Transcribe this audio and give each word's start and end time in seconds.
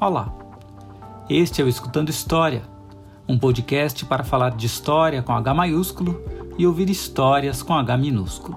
Olá, 0.00 0.34
este 1.28 1.60
é 1.60 1.64
o 1.64 1.68
Escutando 1.68 2.08
História, 2.08 2.62
um 3.28 3.38
podcast 3.38 4.06
para 4.06 4.24
falar 4.24 4.52
de 4.56 4.64
história 4.64 5.22
com 5.22 5.34
H 5.34 5.52
maiúsculo 5.52 6.24
e 6.56 6.66
ouvir 6.66 6.88
histórias 6.88 7.62
com 7.62 7.74
H 7.74 7.98
minúsculo. 7.98 8.56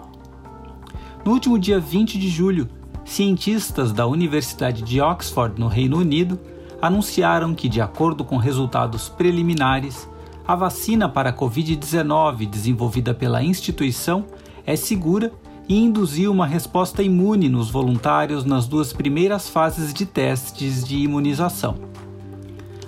No 1.25 1.33
último 1.33 1.59
dia 1.59 1.81
20 1.81 2.17
de 2.17 2.29
julho, 2.29 2.69
cientistas 3.03 3.91
da 3.91 4.07
Universidade 4.07 4.83
de 4.83 5.01
Oxford, 5.01 5.59
no 5.59 5.67
Reino 5.67 5.97
Unido, 5.97 6.39
anunciaram 6.81 7.53
que, 7.53 7.67
de 7.67 7.81
acordo 7.81 8.23
com 8.23 8.37
resultados 8.37 9.09
preliminares, 9.09 10.07
a 10.47 10.55
vacina 10.55 11.09
para 11.09 11.31
a 11.31 11.37
Covid-19 11.37 12.49
desenvolvida 12.49 13.13
pela 13.13 13.43
instituição 13.43 14.27
é 14.65 14.77
segura 14.77 15.29
e 15.67 15.77
induziu 15.77 16.31
uma 16.31 16.45
resposta 16.45 17.01
imune 17.01 17.47
nos 17.47 17.69
voluntários 17.69 18.43
nas 18.43 18.67
duas 18.67 18.91
primeiras 18.91 19.47
fases 19.47 19.93
de 19.93 20.05
testes 20.05 20.83
de 20.83 20.97
imunização. 20.97 21.75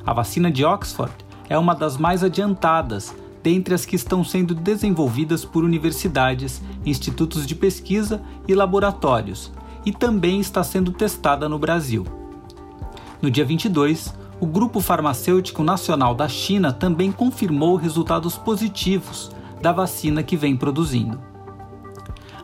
A 0.05 0.13
vacina 0.13 0.51
de 0.51 0.65
Oxford 0.65 1.13
é 1.49 1.57
uma 1.57 1.73
das 1.73 1.97
mais 1.97 2.23
adiantadas 2.23 3.15
dentre 3.41 3.75
as 3.75 3.85
que 3.85 3.95
estão 3.95 4.23
sendo 4.23 4.55
desenvolvidas 4.55 5.45
por 5.45 5.63
universidades, 5.63 6.61
institutos 6.85 7.45
de 7.45 7.53
pesquisa 7.53 8.21
e 8.47 8.55
laboratórios, 8.55 9.51
e 9.85 9.91
também 9.91 10.39
está 10.39 10.63
sendo 10.63 10.91
testada 10.91 11.47
no 11.47 11.59
Brasil. 11.59 12.05
No 13.21 13.29
dia 13.29 13.45
22, 13.45 14.13
o 14.39 14.47
Grupo 14.47 14.79
Farmacêutico 14.79 15.63
Nacional 15.63 16.15
da 16.15 16.27
China 16.27 16.73
também 16.73 17.11
confirmou 17.11 17.75
resultados 17.75 18.35
positivos 18.35 19.31
da 19.61 19.71
vacina 19.71 20.23
que 20.23 20.35
vem 20.35 20.57
produzindo 20.57 21.34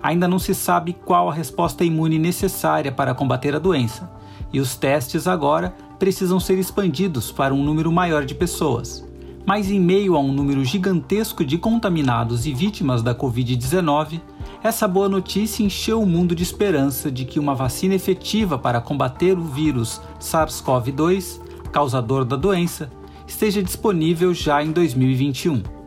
ainda 0.01 0.27
não 0.27 0.39
se 0.39 0.53
sabe 0.53 0.93
qual 0.93 1.29
a 1.29 1.33
resposta 1.33 1.83
imune 1.83 2.17
necessária 2.17 2.91
para 2.91 3.13
combater 3.13 3.55
a 3.55 3.59
doença, 3.59 4.11
e 4.51 4.59
os 4.59 4.75
testes 4.75 5.27
agora 5.27 5.73
precisam 5.99 6.39
ser 6.39 6.57
expandidos 6.57 7.31
para 7.31 7.53
um 7.53 7.63
número 7.63 7.91
maior 7.91 8.25
de 8.25 8.35
pessoas. 8.35 9.07
Mas, 9.45 9.71
em 9.71 9.79
meio 9.79 10.15
a 10.15 10.19
um 10.19 10.31
número 10.31 10.63
gigantesco 10.63 11.43
de 11.43 11.57
contaminados 11.57 12.45
e 12.45 12.53
vítimas 12.53 13.01
da 13.01 13.15
Covid-19, 13.15 14.21
essa 14.63 14.87
boa 14.87 15.09
notícia 15.09 15.63
encheu 15.63 16.01
o 16.01 16.05
mundo 16.05 16.35
de 16.35 16.43
esperança 16.43 17.11
de 17.11 17.25
que 17.25 17.39
uma 17.39 17.55
vacina 17.55 17.95
efetiva 17.95 18.59
para 18.59 18.79
combater 18.79 19.37
o 19.37 19.43
vírus 19.43 19.99
SARS-CoV-2, 20.19 21.39
causador 21.71 22.23
da 22.23 22.35
doença, 22.35 22.91
esteja 23.25 23.63
disponível 23.63 24.33
já 24.33 24.63
em 24.63 24.71
2021. 24.71 25.80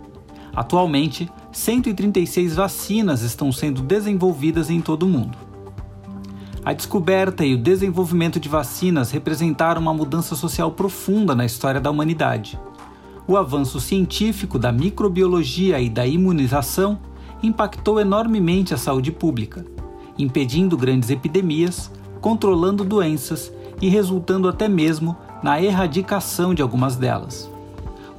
Atualmente, 0.54 1.30
136 1.50 2.54
vacinas 2.54 3.22
estão 3.22 3.50
sendo 3.50 3.82
desenvolvidas 3.82 4.70
em 4.70 4.80
todo 4.80 5.04
o 5.04 5.08
mundo. 5.08 5.36
A 6.64 6.72
descoberta 6.72 7.44
e 7.44 7.54
o 7.54 7.58
desenvolvimento 7.58 8.40
de 8.40 8.48
vacinas 8.48 9.10
representaram 9.10 9.82
uma 9.82 9.92
mudança 9.92 10.34
social 10.34 10.70
profunda 10.70 11.34
na 11.34 11.44
história 11.44 11.80
da 11.80 11.90
humanidade. 11.90 12.58
O 13.26 13.36
avanço 13.36 13.80
científico 13.80 14.58
da 14.58 14.72
microbiologia 14.72 15.80
e 15.80 15.90
da 15.90 16.06
imunização 16.06 16.98
impactou 17.42 18.00
enormemente 18.00 18.72
a 18.72 18.78
saúde 18.78 19.12
pública, 19.12 19.66
impedindo 20.18 20.76
grandes 20.76 21.10
epidemias, 21.10 21.90
controlando 22.20 22.84
doenças 22.84 23.52
e 23.80 23.88
resultando 23.88 24.48
até 24.48 24.68
mesmo 24.68 25.16
na 25.42 25.60
erradicação 25.60 26.54
de 26.54 26.62
algumas 26.62 26.96
delas. 26.96 27.50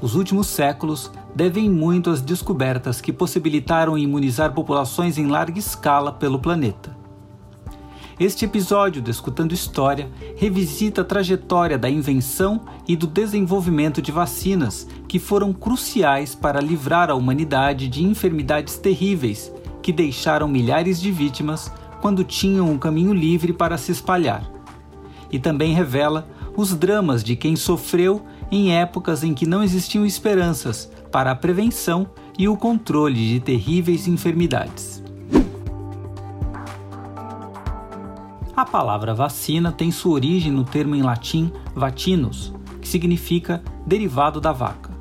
Os 0.01 0.13
últimos 0.13 0.45
séculos 0.47 1.11
devem 1.35 1.69
muito 1.69 2.09
às 2.09 2.21
descobertas 2.21 3.01
que 3.01 3.11
possibilitaram 3.11 3.97
imunizar 3.97 4.53
populações 4.53 5.17
em 5.17 5.27
larga 5.27 5.59
escala 5.59 6.13
pelo 6.13 6.39
planeta. 6.39 6.95
Este 8.17 8.45
episódio 8.45 9.01
do 9.01 9.11
Escutando 9.11 9.51
História 9.51 10.09
revisita 10.37 11.01
a 11.01 11.03
trajetória 11.03 11.77
da 11.77 11.89
invenção 11.89 12.61
e 12.87 12.95
do 12.95 13.05
desenvolvimento 13.05 14.01
de 14.01 14.09
vacinas 14.09 14.87
que 15.05 15.19
foram 15.19 15.51
cruciais 15.51 16.33
para 16.33 16.61
livrar 16.61 17.09
a 17.09 17.15
humanidade 17.15 17.89
de 17.89 18.05
enfermidades 18.05 18.77
terríveis 18.77 19.51
que 19.81 19.91
deixaram 19.91 20.47
milhares 20.47 21.01
de 21.01 21.11
vítimas 21.11 21.69
quando 21.99 22.23
tinham 22.23 22.71
um 22.71 22.77
caminho 22.77 23.13
livre 23.13 23.51
para 23.51 23.77
se 23.77 23.91
espalhar. 23.91 24.49
E 25.29 25.37
também 25.37 25.73
revela 25.73 26.25
os 26.55 26.73
dramas 26.73 27.21
de 27.21 27.35
quem 27.35 27.57
sofreu 27.57 28.25
em 28.49 28.73
épocas 28.73 29.25
em 29.25 29.33
que 29.33 29.45
não 29.45 29.61
existiam 29.61 30.05
esperanças 30.05 30.89
para 31.15 31.31
a 31.31 31.35
prevenção 31.35 32.09
e 32.37 32.49
o 32.49 32.57
controle 32.57 33.15
de 33.15 33.39
terríveis 33.39 34.05
enfermidades. 34.05 35.01
A 38.53 38.65
palavra 38.65 39.13
vacina 39.13 39.71
tem 39.71 39.91
sua 39.91 40.11
origem 40.11 40.51
no 40.51 40.65
termo 40.65 40.93
em 40.93 41.01
latim 41.01 41.53
vatinus, 41.73 42.53
que 42.81 42.87
significa 42.89 43.63
derivado 43.87 44.41
da 44.41 44.51
vaca. 44.51 44.91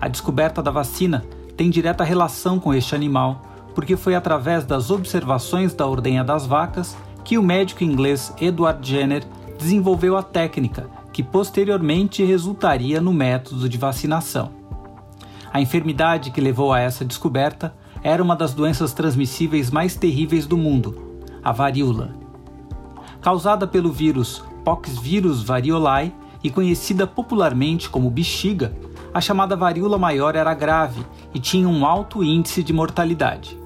A 0.00 0.06
descoberta 0.06 0.62
da 0.62 0.70
vacina 0.70 1.24
tem 1.56 1.70
direta 1.70 2.04
relação 2.04 2.60
com 2.60 2.72
este 2.72 2.94
animal, 2.94 3.42
porque 3.74 3.96
foi 3.96 4.14
através 4.14 4.64
das 4.64 4.92
observações 4.92 5.74
da 5.74 5.84
ordenha 5.88 6.22
das 6.22 6.46
vacas 6.46 6.96
que 7.24 7.36
o 7.36 7.42
médico 7.42 7.82
inglês 7.82 8.32
Edward 8.40 8.88
Jenner 8.88 9.24
desenvolveu 9.58 10.16
a 10.16 10.22
técnica 10.22 10.88
que 11.12 11.20
posteriormente 11.20 12.22
resultaria 12.22 13.00
no 13.00 13.12
método 13.12 13.68
de 13.68 13.76
vacinação. 13.76 14.61
A 15.52 15.60
enfermidade 15.60 16.30
que 16.30 16.40
levou 16.40 16.72
a 16.72 16.80
essa 16.80 17.04
descoberta 17.04 17.74
era 18.02 18.22
uma 18.22 18.34
das 18.34 18.54
doenças 18.54 18.94
transmissíveis 18.94 19.70
mais 19.70 19.94
terríveis 19.94 20.46
do 20.46 20.56
mundo, 20.56 21.20
a 21.44 21.52
varíola. 21.52 22.14
Causada 23.20 23.66
pelo 23.66 23.92
vírus 23.92 24.42
Poxvirus 24.64 25.42
variolae 25.42 26.14
e 26.42 26.50
conhecida 26.50 27.06
popularmente 27.06 27.90
como 27.90 28.10
bexiga, 28.10 28.72
a 29.12 29.20
chamada 29.20 29.54
varíola 29.54 29.98
maior 29.98 30.34
era 30.34 30.54
grave 30.54 31.04
e 31.34 31.38
tinha 31.38 31.68
um 31.68 31.84
alto 31.84 32.24
índice 32.24 32.62
de 32.62 32.72
mortalidade. 32.72 33.58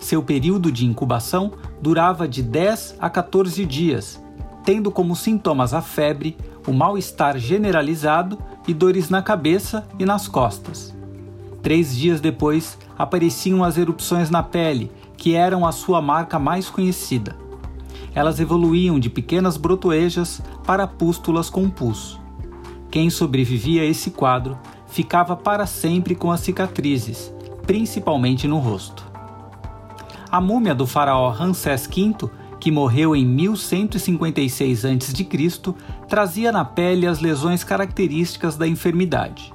Seu 0.00 0.22
período 0.22 0.72
de 0.72 0.86
incubação 0.86 1.52
durava 1.82 2.26
de 2.26 2.42
10 2.42 2.96
a 2.98 3.10
14 3.10 3.66
dias, 3.66 4.22
tendo 4.64 4.90
como 4.90 5.14
sintomas 5.14 5.74
a 5.74 5.82
febre, 5.82 6.36
o 6.66 6.72
mal-estar 6.72 7.38
generalizado 7.38 8.38
e 8.66 8.72
dores 8.72 9.10
na 9.10 9.20
cabeça 9.20 9.86
e 9.98 10.06
nas 10.06 10.26
costas. 10.26 10.98
Três 11.62 11.96
dias 11.96 12.20
depois, 12.20 12.78
apareciam 12.98 13.62
as 13.62 13.76
erupções 13.76 14.30
na 14.30 14.42
pele, 14.42 14.90
que 15.16 15.34
eram 15.34 15.66
a 15.66 15.72
sua 15.72 16.00
marca 16.00 16.38
mais 16.38 16.70
conhecida. 16.70 17.36
Elas 18.14 18.40
evoluíam 18.40 18.98
de 18.98 19.10
pequenas 19.10 19.56
brotoejas 19.56 20.40
para 20.64 20.86
pústulas 20.86 21.50
com 21.50 21.68
pus. 21.68 22.18
Quem 22.90 23.08
sobrevivia 23.08 23.82
a 23.82 23.84
esse 23.84 24.10
quadro 24.10 24.58
ficava 24.86 25.36
para 25.36 25.66
sempre 25.66 26.14
com 26.14 26.32
as 26.32 26.40
cicatrizes, 26.40 27.32
principalmente 27.66 28.48
no 28.48 28.58
rosto. 28.58 29.08
A 30.30 30.40
múmia 30.40 30.74
do 30.74 30.86
faraó 30.86 31.30
Ramsés 31.30 31.86
V, 31.86 32.28
que 32.58 32.70
morreu 32.70 33.14
em 33.14 33.24
1156 33.24 34.84
a.C., 34.84 35.74
trazia 36.08 36.50
na 36.50 36.64
pele 36.64 37.06
as 37.06 37.20
lesões 37.20 37.62
características 37.62 38.56
da 38.56 38.66
enfermidade. 38.66 39.52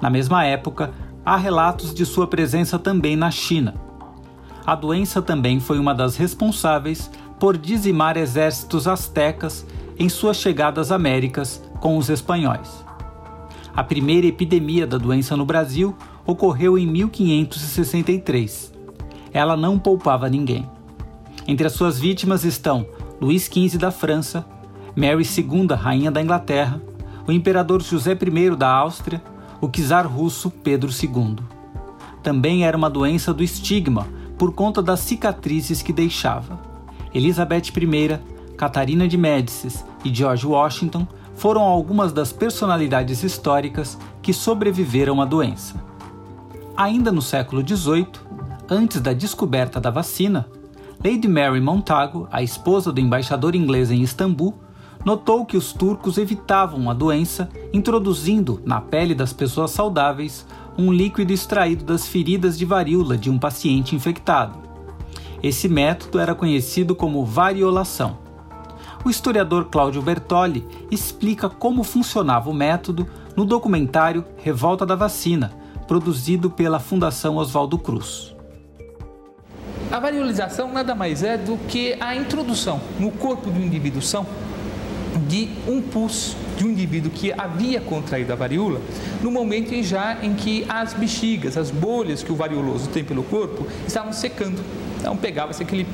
Na 0.00 0.10
mesma 0.10 0.44
época, 0.44 0.92
há 1.26 1.36
relatos 1.36 1.92
de 1.92 2.06
sua 2.06 2.28
presença 2.28 2.78
também 2.78 3.16
na 3.16 3.32
China. 3.32 3.74
A 4.64 4.76
doença 4.76 5.20
também 5.20 5.58
foi 5.58 5.76
uma 5.80 5.92
das 5.92 6.14
responsáveis 6.16 7.10
por 7.40 7.58
dizimar 7.58 8.16
exércitos 8.16 8.86
astecas 8.86 9.66
em 9.98 10.08
suas 10.08 10.36
chegadas 10.36 10.92
Américas 10.92 11.60
com 11.80 11.98
os 11.98 12.08
espanhóis. 12.08 12.84
A 13.74 13.82
primeira 13.82 14.28
epidemia 14.28 14.86
da 14.86 14.98
doença 14.98 15.36
no 15.36 15.44
Brasil 15.44 15.96
ocorreu 16.24 16.78
em 16.78 16.86
1563. 16.86 18.72
Ela 19.32 19.56
não 19.56 19.80
poupava 19.80 20.30
ninguém. 20.30 20.70
Entre 21.46 21.66
as 21.66 21.72
suas 21.72 21.98
vítimas 21.98 22.44
estão 22.44 22.86
Luís 23.20 23.50
XV 23.52 23.78
da 23.78 23.90
França, 23.90 24.46
Mary 24.94 25.24
II, 25.24 25.66
rainha 25.74 26.10
da 26.10 26.22
Inglaterra, 26.22 26.80
o 27.26 27.32
imperador 27.32 27.82
José 27.82 28.12
I 28.12 28.56
da 28.56 28.70
Áustria 28.70 29.20
o 29.66 29.68
czar 29.68 30.06
russo 30.06 30.48
Pedro 30.48 30.90
II. 30.90 31.38
Também 32.22 32.64
era 32.64 32.76
uma 32.76 32.88
doença 32.88 33.34
do 33.34 33.42
estigma 33.42 34.06
por 34.38 34.52
conta 34.54 34.80
das 34.80 35.00
cicatrizes 35.00 35.82
que 35.82 35.92
deixava. 35.92 36.60
Elizabeth 37.12 37.72
I, 37.76 38.54
Catarina 38.56 39.08
de 39.08 39.16
Médicis 39.16 39.84
e 40.04 40.14
George 40.14 40.46
Washington 40.46 41.06
foram 41.34 41.62
algumas 41.62 42.12
das 42.12 42.32
personalidades 42.32 43.24
históricas 43.24 43.98
que 44.22 44.32
sobreviveram 44.32 45.20
à 45.20 45.24
doença. 45.24 45.74
Ainda 46.76 47.10
no 47.10 47.20
século 47.20 47.66
XVIII, 47.66 48.06
antes 48.70 49.00
da 49.00 49.12
descoberta 49.12 49.80
da 49.80 49.90
vacina, 49.90 50.46
Lady 51.04 51.26
Mary 51.26 51.60
Montagu, 51.60 52.28
a 52.30 52.40
esposa 52.40 52.92
do 52.92 53.00
embaixador 53.00 53.56
inglês 53.56 53.90
em 53.90 54.02
Istambul, 54.02 54.54
notou 55.06 55.46
que 55.46 55.56
os 55.56 55.72
turcos 55.72 56.18
evitavam 56.18 56.90
a 56.90 56.92
doença 56.92 57.48
introduzindo 57.72 58.60
na 58.64 58.80
pele 58.80 59.14
das 59.14 59.32
pessoas 59.32 59.70
saudáveis 59.70 60.44
um 60.76 60.92
líquido 60.92 61.32
extraído 61.32 61.84
das 61.84 62.08
feridas 62.08 62.58
de 62.58 62.64
varíola 62.64 63.16
de 63.16 63.30
um 63.30 63.38
paciente 63.38 63.94
infectado. 63.94 64.58
Esse 65.40 65.68
método 65.68 66.18
era 66.18 66.34
conhecido 66.34 66.96
como 66.96 67.24
variolação. 67.24 68.18
o 69.04 69.10
historiador 69.10 69.66
Cláudio 69.66 70.02
Bertoli 70.02 70.66
explica 70.90 71.48
como 71.48 71.84
funcionava 71.84 72.50
o 72.50 72.54
método 72.54 73.06
no 73.36 73.44
documentário 73.44 74.24
Revolta 74.36 74.84
da 74.84 74.96
Vacina, 74.96 75.52
produzido 75.86 76.50
pela 76.50 76.80
Fundação 76.80 77.36
Oswaldo 77.36 77.78
Cruz. 77.78 78.34
A 79.88 80.00
variolização 80.00 80.72
nada 80.72 80.96
mais 80.96 81.22
é 81.22 81.38
do 81.38 81.56
que 81.68 81.96
a 82.00 82.16
introdução 82.16 82.80
no 82.98 83.12
corpo 83.12 83.48
do 83.48 83.60
indivíduo 83.60 84.02
são 84.02 84.26
de 85.16 85.48
um 85.66 85.80
pus 85.80 86.36
de 86.56 86.64
um 86.64 86.70
indivíduo 86.70 87.10
que 87.10 87.32
havia 87.36 87.80
contraído 87.80 88.32
a 88.32 88.36
varíola, 88.36 88.80
no 89.22 89.30
momento 89.30 89.72
em 89.72 89.82
já 89.82 90.18
em 90.22 90.34
que 90.34 90.64
as 90.68 90.94
bexigas, 90.94 91.56
as 91.56 91.70
bolhas 91.70 92.22
que 92.22 92.32
o 92.32 92.36
varioloso 92.36 92.88
tem 92.88 93.04
pelo 93.04 93.22
corpo, 93.22 93.66
estavam 93.86 94.12
secando. 94.12 94.62
Então 94.98 95.16
pegava-se 95.16 95.62
aquele 95.62 95.86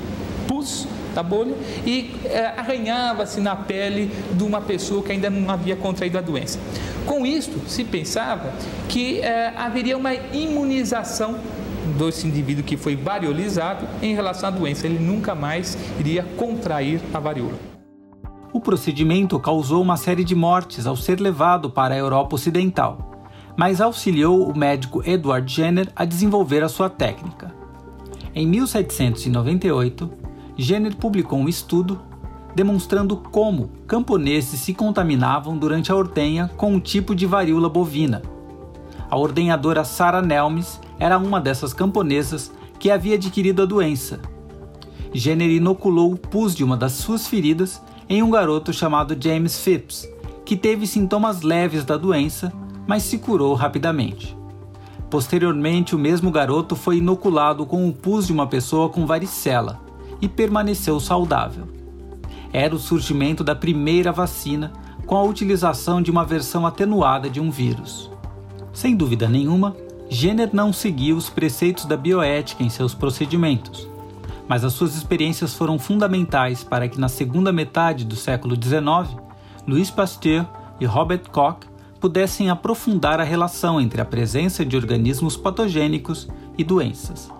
pus 0.46 0.86
da 1.14 1.22
bolha 1.22 1.54
e 1.84 2.14
é, 2.24 2.46
arranhava-se 2.56 3.40
na 3.40 3.54
pele 3.54 4.10
de 4.32 4.42
uma 4.42 4.60
pessoa 4.60 5.02
que 5.02 5.12
ainda 5.12 5.28
não 5.28 5.50
havia 5.50 5.76
contraído 5.76 6.18
a 6.18 6.20
doença. 6.20 6.58
Com 7.06 7.26
isto, 7.26 7.68
se 7.68 7.84
pensava 7.84 8.52
que 8.88 9.20
é, 9.20 9.52
haveria 9.56 9.96
uma 9.96 10.14
imunização 10.14 11.38
desse 11.98 12.26
indivíduo 12.26 12.64
que 12.64 12.76
foi 12.76 12.96
variolizado 12.96 13.86
em 14.00 14.14
relação 14.14 14.48
à 14.48 14.52
doença. 14.52 14.86
Ele 14.86 14.98
nunca 14.98 15.34
mais 15.34 15.76
iria 15.98 16.22
contrair 16.36 17.00
a 17.12 17.18
varíola. 17.18 17.71
O 18.52 18.60
procedimento 18.60 19.40
causou 19.40 19.80
uma 19.80 19.96
série 19.96 20.22
de 20.22 20.34
mortes 20.34 20.86
ao 20.86 20.94
ser 20.94 21.18
levado 21.18 21.70
para 21.70 21.94
a 21.94 21.98
Europa 21.98 22.34
Ocidental, 22.34 23.26
mas 23.56 23.80
auxiliou 23.80 24.46
o 24.46 24.56
médico 24.56 25.02
Edward 25.08 25.50
Jenner 25.50 25.90
a 25.96 26.04
desenvolver 26.04 26.62
a 26.62 26.68
sua 26.68 26.90
técnica. 26.90 27.54
Em 28.34 28.46
1798, 28.46 30.10
Jenner 30.54 30.94
publicou 30.96 31.38
um 31.38 31.48
estudo 31.48 31.98
demonstrando 32.54 33.16
como 33.16 33.70
camponeses 33.86 34.60
se 34.60 34.74
contaminavam 34.74 35.56
durante 35.56 35.90
a 35.90 35.96
ordenha 35.96 36.50
com 36.54 36.74
um 36.74 36.80
tipo 36.80 37.14
de 37.14 37.24
varíola 37.24 37.70
bovina. 37.70 38.20
A 39.08 39.16
ordenhadora 39.16 39.82
Sarah 39.82 40.20
Nelmes 40.20 40.78
era 40.98 41.16
uma 41.16 41.40
dessas 41.40 41.72
camponesas 41.72 42.52
que 42.78 42.90
havia 42.90 43.14
adquirido 43.14 43.62
a 43.62 43.66
doença. 43.66 44.20
Jenner 45.14 45.50
inoculou 45.50 46.12
o 46.12 46.18
pus 46.18 46.54
de 46.54 46.62
uma 46.62 46.76
das 46.76 46.92
suas 46.92 47.26
feridas 47.26 47.80
em 48.08 48.22
um 48.22 48.30
garoto 48.30 48.72
chamado 48.72 49.16
James 49.18 49.58
Phipps, 49.58 50.08
que 50.44 50.56
teve 50.56 50.86
sintomas 50.86 51.42
leves 51.42 51.84
da 51.84 51.96
doença, 51.96 52.52
mas 52.86 53.02
se 53.02 53.18
curou 53.18 53.54
rapidamente. 53.54 54.36
Posteriormente, 55.08 55.94
o 55.94 55.98
mesmo 55.98 56.30
garoto 56.30 56.74
foi 56.74 56.96
inoculado 56.96 57.66
com 57.66 57.88
o 57.88 57.92
pus 57.92 58.26
de 58.26 58.32
uma 58.32 58.46
pessoa 58.46 58.88
com 58.88 59.06
varicela 59.06 59.80
e 60.20 60.28
permaneceu 60.28 60.98
saudável. 60.98 61.68
Era 62.52 62.74
o 62.74 62.78
surgimento 62.78 63.44
da 63.44 63.54
primeira 63.54 64.12
vacina 64.12 64.72
com 65.06 65.16
a 65.16 65.22
utilização 65.22 66.00
de 66.00 66.10
uma 66.10 66.24
versão 66.24 66.66
atenuada 66.66 67.28
de 67.28 67.40
um 67.40 67.50
vírus. 67.50 68.10
Sem 68.72 68.96
dúvida 68.96 69.28
nenhuma, 69.28 69.76
Jenner 70.08 70.50
não 70.52 70.72
seguiu 70.72 71.16
os 71.16 71.28
preceitos 71.28 71.84
da 71.84 71.96
bioética 71.96 72.62
em 72.62 72.68
seus 72.68 72.94
procedimentos, 72.94 73.88
mas 74.48 74.64
as 74.64 74.72
suas 74.72 74.94
experiências 74.96 75.54
foram 75.54 75.78
fundamentais 75.78 76.64
para 76.64 76.88
que 76.88 77.00
na 77.00 77.08
segunda 77.08 77.52
metade 77.52 78.04
do 78.04 78.16
século 78.16 78.54
XIX, 78.56 79.16
Louis 79.66 79.90
Pasteur 79.90 80.46
e 80.80 80.84
Robert 80.84 81.30
Koch 81.30 81.66
pudessem 82.00 82.50
aprofundar 82.50 83.20
a 83.20 83.24
relação 83.24 83.80
entre 83.80 84.00
a 84.00 84.04
presença 84.04 84.64
de 84.64 84.76
organismos 84.76 85.36
patogênicos 85.36 86.28
e 86.58 86.64
doenças. 86.64 87.30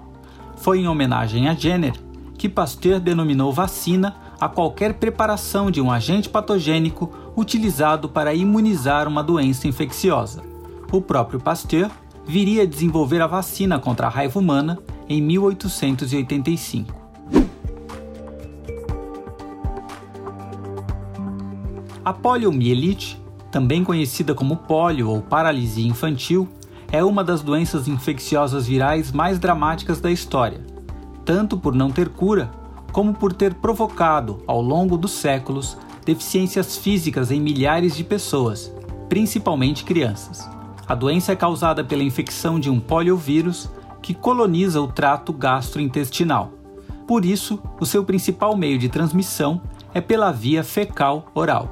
Foi 0.56 0.78
em 0.78 0.86
homenagem 0.86 1.48
a 1.48 1.54
Jenner 1.54 1.94
que 2.38 2.48
Pasteur 2.48 2.98
denominou 2.98 3.52
vacina 3.52 4.16
a 4.40 4.48
qualquer 4.48 4.94
preparação 4.94 5.70
de 5.70 5.80
um 5.80 5.92
agente 5.92 6.28
patogênico 6.28 7.12
utilizado 7.36 8.08
para 8.08 8.34
imunizar 8.34 9.06
uma 9.06 9.22
doença 9.22 9.68
infecciosa. 9.68 10.42
O 10.90 11.00
próprio 11.00 11.38
Pasteur 11.38 11.88
viria 12.26 12.62
a 12.62 12.66
desenvolver 12.66 13.22
a 13.22 13.26
vacina 13.26 13.78
contra 13.78 14.08
a 14.08 14.10
raiva 14.10 14.38
humana 14.38 14.78
em 15.08 15.20
1885. 15.20 17.02
A 22.04 22.12
poliomielite, 22.12 23.20
também 23.50 23.84
conhecida 23.84 24.34
como 24.34 24.56
polio 24.56 25.08
ou 25.08 25.22
paralisia 25.22 25.86
infantil, 25.86 26.48
é 26.90 27.02
uma 27.04 27.22
das 27.22 27.42
doenças 27.42 27.86
infecciosas 27.86 28.66
virais 28.66 29.12
mais 29.12 29.38
dramáticas 29.38 30.00
da 30.00 30.10
história, 30.10 30.60
tanto 31.24 31.56
por 31.56 31.74
não 31.74 31.90
ter 31.90 32.08
cura, 32.08 32.50
como 32.90 33.14
por 33.14 33.32
ter 33.32 33.54
provocado, 33.54 34.42
ao 34.46 34.60
longo 34.60 34.98
dos 34.98 35.12
séculos, 35.12 35.78
deficiências 36.04 36.76
físicas 36.76 37.30
em 37.30 37.40
milhares 37.40 37.96
de 37.96 38.02
pessoas, 38.04 38.72
principalmente 39.08 39.84
crianças. 39.84 40.48
A 40.86 40.94
doença 40.94 41.32
é 41.32 41.36
causada 41.36 41.84
pela 41.84 42.02
infecção 42.02 42.58
de 42.58 42.68
um 42.68 42.80
poliovírus 42.80 43.70
que 44.02 44.12
coloniza 44.12 44.80
o 44.80 44.88
trato 44.88 45.32
gastrointestinal. 45.32 46.52
Por 47.06 47.24
isso, 47.24 47.62
o 47.80 47.86
seu 47.86 48.04
principal 48.04 48.56
meio 48.56 48.78
de 48.78 48.88
transmissão 48.88 49.62
é 49.94 50.00
pela 50.00 50.32
via 50.32 50.64
fecal-oral. 50.64 51.70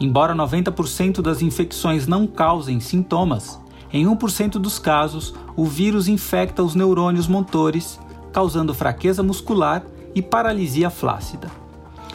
Embora 0.00 0.34
90% 0.34 1.20
das 1.20 1.42
infecções 1.42 2.06
não 2.06 2.26
causem 2.26 2.80
sintomas, 2.80 3.60
em 3.92 4.06
1% 4.06 4.52
dos 4.52 4.78
casos 4.78 5.34
o 5.56 5.64
vírus 5.66 6.08
infecta 6.08 6.62
os 6.62 6.74
neurônios 6.74 7.26
motores, 7.26 8.00
causando 8.32 8.72
fraqueza 8.72 9.22
muscular 9.22 9.84
e 10.14 10.22
paralisia 10.22 10.88
flácida. 10.88 11.50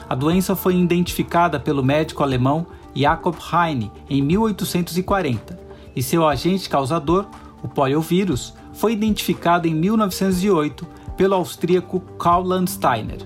A 0.07 0.15
doença 0.15 0.55
foi 0.55 0.75
identificada 0.75 1.59
pelo 1.59 1.83
médico 1.83 2.23
alemão 2.23 2.65
Jakob 2.95 3.35
Heine 3.51 3.91
em 4.09 4.21
1840 4.21 5.59
e 5.95 6.01
seu 6.01 6.27
agente 6.27 6.69
causador, 6.69 7.25
o 7.61 7.67
poliovírus, 7.67 8.53
foi 8.75 8.93
identificado 8.93 9.67
em 9.67 9.73
1908 9.73 10.85
pelo 11.17 11.35
austríaco 11.35 11.99
Karl 12.19 12.43
Landsteiner, 12.43 13.19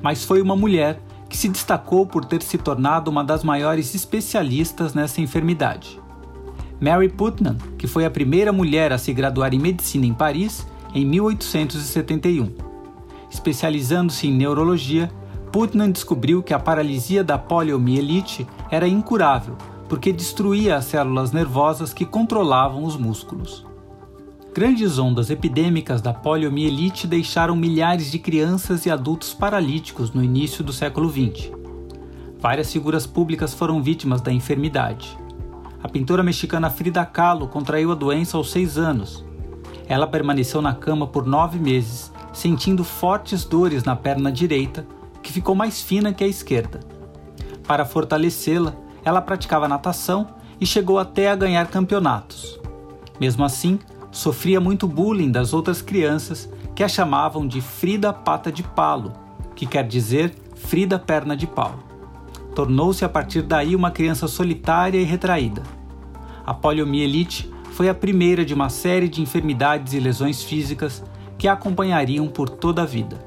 mas 0.00 0.24
foi 0.24 0.40
uma 0.40 0.56
mulher 0.56 1.00
que 1.28 1.36
se 1.36 1.48
destacou 1.48 2.06
por 2.06 2.24
ter 2.24 2.42
se 2.42 2.58
tornado 2.58 3.10
uma 3.10 3.24
das 3.24 3.42
maiores 3.42 3.94
especialistas 3.94 4.94
nessa 4.94 5.20
enfermidade. 5.20 6.00
Mary 6.80 7.08
Putnam, 7.08 7.56
que 7.78 7.86
foi 7.86 8.04
a 8.04 8.10
primeira 8.10 8.52
mulher 8.52 8.92
a 8.92 8.98
se 8.98 9.12
graduar 9.12 9.54
em 9.54 9.58
medicina 9.58 10.04
em 10.04 10.12
Paris 10.12 10.66
em 10.94 11.06
1871. 11.06 12.52
Especializando-se 13.30 14.26
em 14.26 14.32
neurologia, 14.32 15.10
Putnam 15.50 15.90
descobriu 15.90 16.42
que 16.42 16.52
a 16.52 16.58
paralisia 16.58 17.22
da 17.22 17.38
poliomielite 17.38 18.46
era 18.70 18.86
incurável 18.88 19.56
porque 19.88 20.10
destruía 20.10 20.76
as 20.76 20.86
células 20.86 21.32
nervosas 21.32 21.92
que 21.92 22.06
controlavam 22.06 22.82
os 22.82 22.96
músculos. 22.96 23.66
Grandes 24.54 24.98
ondas 24.98 25.30
epidêmicas 25.30 26.02
da 26.02 26.12
poliomielite 26.12 27.06
deixaram 27.06 27.56
milhares 27.56 28.10
de 28.10 28.18
crianças 28.18 28.84
e 28.84 28.90
adultos 28.90 29.32
paralíticos 29.32 30.12
no 30.12 30.22
início 30.22 30.62
do 30.62 30.74
século 30.74 31.10
XX. 31.10 31.50
Várias 32.38 32.70
figuras 32.70 33.06
públicas 33.06 33.54
foram 33.54 33.82
vítimas 33.82 34.20
da 34.20 34.30
enfermidade. 34.30 35.16
A 35.82 35.88
pintora 35.88 36.22
mexicana 36.22 36.68
Frida 36.68 37.02
Kahlo 37.02 37.48
contraiu 37.48 37.92
a 37.92 37.94
doença 37.94 38.36
aos 38.36 38.50
seis 38.50 38.76
anos. 38.76 39.24
Ela 39.88 40.06
permaneceu 40.06 40.60
na 40.60 40.74
cama 40.74 41.06
por 41.06 41.24
nove 41.24 41.58
meses, 41.58 42.12
sentindo 42.30 42.84
fortes 42.84 43.46
dores 43.46 43.84
na 43.84 43.96
perna 43.96 44.30
direita, 44.30 44.86
que 45.22 45.32
ficou 45.32 45.54
mais 45.54 45.80
fina 45.80 46.12
que 46.12 46.24
a 46.24 46.28
esquerda. 46.28 46.80
Para 47.66 47.86
fortalecê-la, 47.86 48.74
ela 49.02 49.22
praticava 49.22 49.66
natação 49.66 50.26
e 50.60 50.66
chegou 50.66 50.98
até 50.98 51.30
a 51.30 51.36
ganhar 51.36 51.68
campeonatos. 51.68 52.60
Mesmo 53.18 53.44
assim, 53.44 53.78
sofria 54.12 54.60
muito 54.60 54.86
bullying 54.86 55.30
das 55.30 55.54
outras 55.54 55.80
crianças 55.80 56.48
que 56.74 56.84
a 56.84 56.88
chamavam 56.88 57.48
de 57.48 57.62
Frida 57.62 58.12
Pata 58.12 58.52
de 58.52 58.62
Palo, 58.62 59.14
que 59.56 59.66
quer 59.66 59.86
dizer 59.88 60.34
Frida 60.54 60.98
Perna 60.98 61.34
de 61.34 61.46
Pau. 61.46 61.74
Tornou-se 62.54 63.04
a 63.04 63.08
partir 63.08 63.40
daí 63.40 63.74
uma 63.74 63.90
criança 63.90 64.28
solitária 64.28 64.98
e 64.98 65.04
retraída. 65.04 65.62
A 66.44 66.52
poliomielite 66.52 67.50
foi 67.72 67.88
a 67.88 67.94
primeira 67.94 68.44
de 68.44 68.52
uma 68.52 68.68
série 68.68 69.08
de 69.08 69.22
enfermidades 69.22 69.94
e 69.94 70.00
lesões 70.00 70.42
físicas 70.42 71.02
que 71.38 71.48
a 71.48 71.54
acompanhariam 71.54 72.28
por 72.28 72.50
toda 72.50 72.82
a 72.82 72.86
vida. 72.86 73.18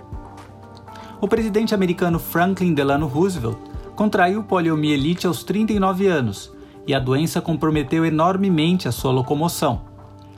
O 1.19 1.27
presidente 1.27 1.73
americano 1.73 2.19
Franklin 2.19 2.75
Delano 2.75 3.07
Roosevelt 3.07 3.57
contraiu 3.95 4.43
poliomielite 4.43 5.25
aos 5.25 5.43
39 5.43 6.05
anos 6.05 6.53
e 6.85 6.93
a 6.93 6.99
doença 6.99 7.41
comprometeu 7.41 8.05
enormemente 8.05 8.87
a 8.87 8.91
sua 8.91 9.11
locomoção 9.11 9.94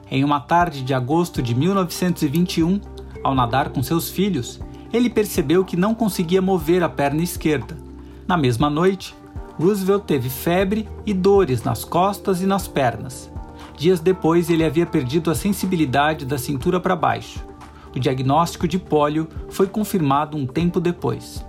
em 0.10 0.24
uma 0.24 0.40
tarde 0.40 0.84
de 0.84 0.94
agosto 0.94 1.42
de 1.42 1.54
1921, 1.54 2.80
ao 3.24 3.36
nadar 3.36 3.70
com 3.70 3.84
seus 3.84 4.10
filhos, 4.10 4.60
ele 4.94 5.10
percebeu 5.10 5.66
que 5.66 5.76
não 5.76 5.94
conseguia 5.94 6.42
mover 6.42 6.82
a 6.82 6.90
perna 6.90 7.22
esquerda. 7.22 7.78
Na 8.28 8.38
mesma 8.38 8.70
noite, 8.70 9.14
Roosevelt 9.60 10.06
teve 10.06 10.30
febre 10.30 10.88
e 11.06 11.14
dores 11.14 11.64
nas 11.64 11.84
costas 11.84 12.42
e 12.42 12.46
nas 12.46 12.68
pernas. 12.68 13.30
Dias 13.78 14.00
depois, 14.00 14.50
ele 14.50 14.64
havia 14.64 14.86
perdido 14.86 15.30
a 15.30 15.36
sensibilidade 15.36 16.26
da 16.26 16.38
cintura 16.38 16.80
para 16.80 16.96
baixo. 16.96 17.46
O 17.96 18.00
diagnóstico 18.00 18.68
de 18.68 18.78
pólio 18.78 19.28
foi 19.50 19.68
confirmado 19.68 20.38
um 20.38 20.46
tempo 20.46 20.80
depois. 20.80 21.46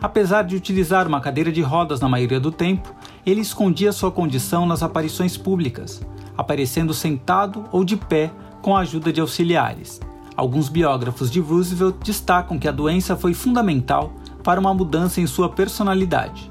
Apesar 0.00 0.42
de 0.42 0.54
utilizar 0.54 1.06
uma 1.08 1.20
cadeira 1.20 1.50
de 1.50 1.60
rodas 1.60 2.00
na 2.00 2.08
maioria 2.08 2.38
do 2.38 2.52
tempo, 2.52 2.94
ele 3.26 3.40
escondia 3.40 3.92
sua 3.92 4.12
condição 4.12 4.64
nas 4.64 4.82
aparições 4.82 5.36
públicas, 5.36 6.00
aparecendo 6.38 6.94
sentado 6.94 7.64
ou 7.72 7.84
de 7.84 7.96
pé 7.96 8.30
com 8.62 8.76
a 8.76 8.80
ajuda 8.80 9.12
de 9.12 9.20
auxiliares. 9.20 10.00
Alguns 10.36 10.68
biógrafos 10.68 11.32
de 11.32 11.40
Roosevelt 11.40 11.96
destacam 12.04 12.60
que 12.60 12.68
a 12.68 12.72
doença 12.72 13.16
foi 13.16 13.34
fundamental 13.34 14.12
para 14.44 14.60
uma 14.60 14.72
mudança 14.72 15.20
em 15.20 15.26
sua 15.26 15.48
personalidade. 15.48 16.48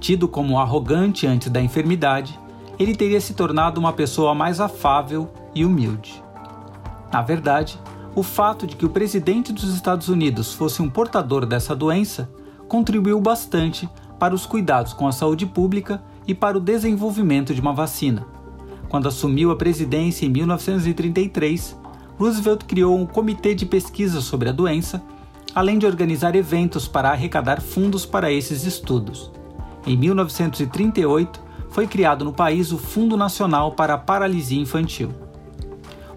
Tido 0.00 0.26
como 0.26 0.58
arrogante 0.58 1.24
antes 1.24 1.48
da 1.48 1.62
enfermidade, 1.62 2.36
ele 2.78 2.96
teria 2.96 3.20
se 3.20 3.34
tornado 3.34 3.78
uma 3.78 3.92
pessoa 3.92 4.34
mais 4.34 4.58
afável 4.58 5.30
e 5.54 5.64
humilde. 5.64 6.20
Na 7.12 7.22
verdade, 7.22 7.78
o 8.14 8.24
fato 8.24 8.66
de 8.66 8.74
que 8.74 8.84
o 8.84 8.90
presidente 8.90 9.52
dos 9.52 9.72
Estados 9.72 10.08
Unidos 10.08 10.52
fosse 10.52 10.82
um 10.82 10.90
portador 10.90 11.46
dessa 11.46 11.76
doença 11.76 12.28
contribuiu 12.66 13.20
bastante 13.20 13.88
para 14.18 14.34
os 14.34 14.46
cuidados 14.46 14.92
com 14.92 15.06
a 15.06 15.12
saúde 15.12 15.46
pública 15.46 16.02
e 16.26 16.34
para 16.34 16.58
o 16.58 16.60
desenvolvimento 16.60 17.54
de 17.54 17.60
uma 17.60 17.72
vacina. 17.72 18.26
Quando 18.92 19.08
assumiu 19.08 19.50
a 19.50 19.56
presidência 19.56 20.26
em 20.26 20.28
1933, 20.28 21.74
Roosevelt 22.18 22.66
criou 22.66 22.94
um 22.94 23.06
comitê 23.06 23.54
de 23.54 23.64
pesquisa 23.64 24.20
sobre 24.20 24.50
a 24.50 24.52
doença, 24.52 25.02
além 25.54 25.78
de 25.78 25.86
organizar 25.86 26.36
eventos 26.36 26.86
para 26.86 27.10
arrecadar 27.10 27.62
fundos 27.62 28.04
para 28.04 28.30
esses 28.30 28.66
estudos. 28.66 29.30
Em 29.86 29.96
1938, 29.96 31.40
foi 31.70 31.86
criado 31.86 32.22
no 32.22 32.34
país 32.34 32.70
o 32.70 32.76
Fundo 32.76 33.16
Nacional 33.16 33.72
para 33.72 33.94
a 33.94 33.98
Paralisia 33.98 34.60
Infantil. 34.60 35.08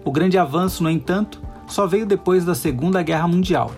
O 0.04 0.12
grande 0.12 0.36
avanço, 0.36 0.82
no 0.82 0.90
entanto, 0.90 1.40
só 1.66 1.86
veio 1.86 2.04
depois 2.04 2.44
da 2.44 2.54
Segunda 2.54 3.02
Guerra 3.02 3.26
Mundial. 3.26 3.72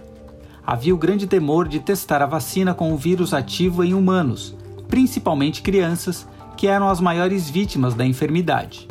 Havia 0.66 0.92
o 0.92 0.98
grande 0.98 1.28
temor 1.28 1.68
de 1.68 1.78
testar 1.78 2.20
a 2.20 2.26
vacina 2.26 2.74
com 2.74 2.92
o 2.92 2.96
vírus 2.96 3.32
ativo 3.32 3.84
em 3.84 3.94
humanos, 3.94 4.56
principalmente 4.88 5.62
crianças, 5.62 6.26
que 6.58 6.66
eram 6.66 6.88
as 6.88 7.00
maiores 7.00 7.48
vítimas 7.48 7.94
da 7.94 8.04
enfermidade. 8.04 8.88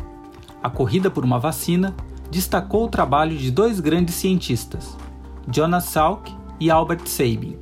A 0.63 0.69
corrida 0.69 1.11
por 1.11 1.25
uma 1.25 1.37
vacina 1.37 1.93
destacou 2.31 2.85
o 2.85 2.89
trabalho 2.89 3.35
de 3.35 3.51
dois 3.51 3.81
grandes 3.81 4.15
cientistas, 4.15 4.97
Jonas 5.51 5.83
Salk 5.83 6.33
e 6.61 6.71
Albert 6.71 7.05
Sabin. 7.07 7.57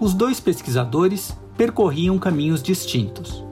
Os 0.00 0.12
dois 0.14 0.40
pesquisadores 0.40 1.32
percorriam 1.56 2.18
caminhos 2.18 2.60
distintos. 2.60 3.44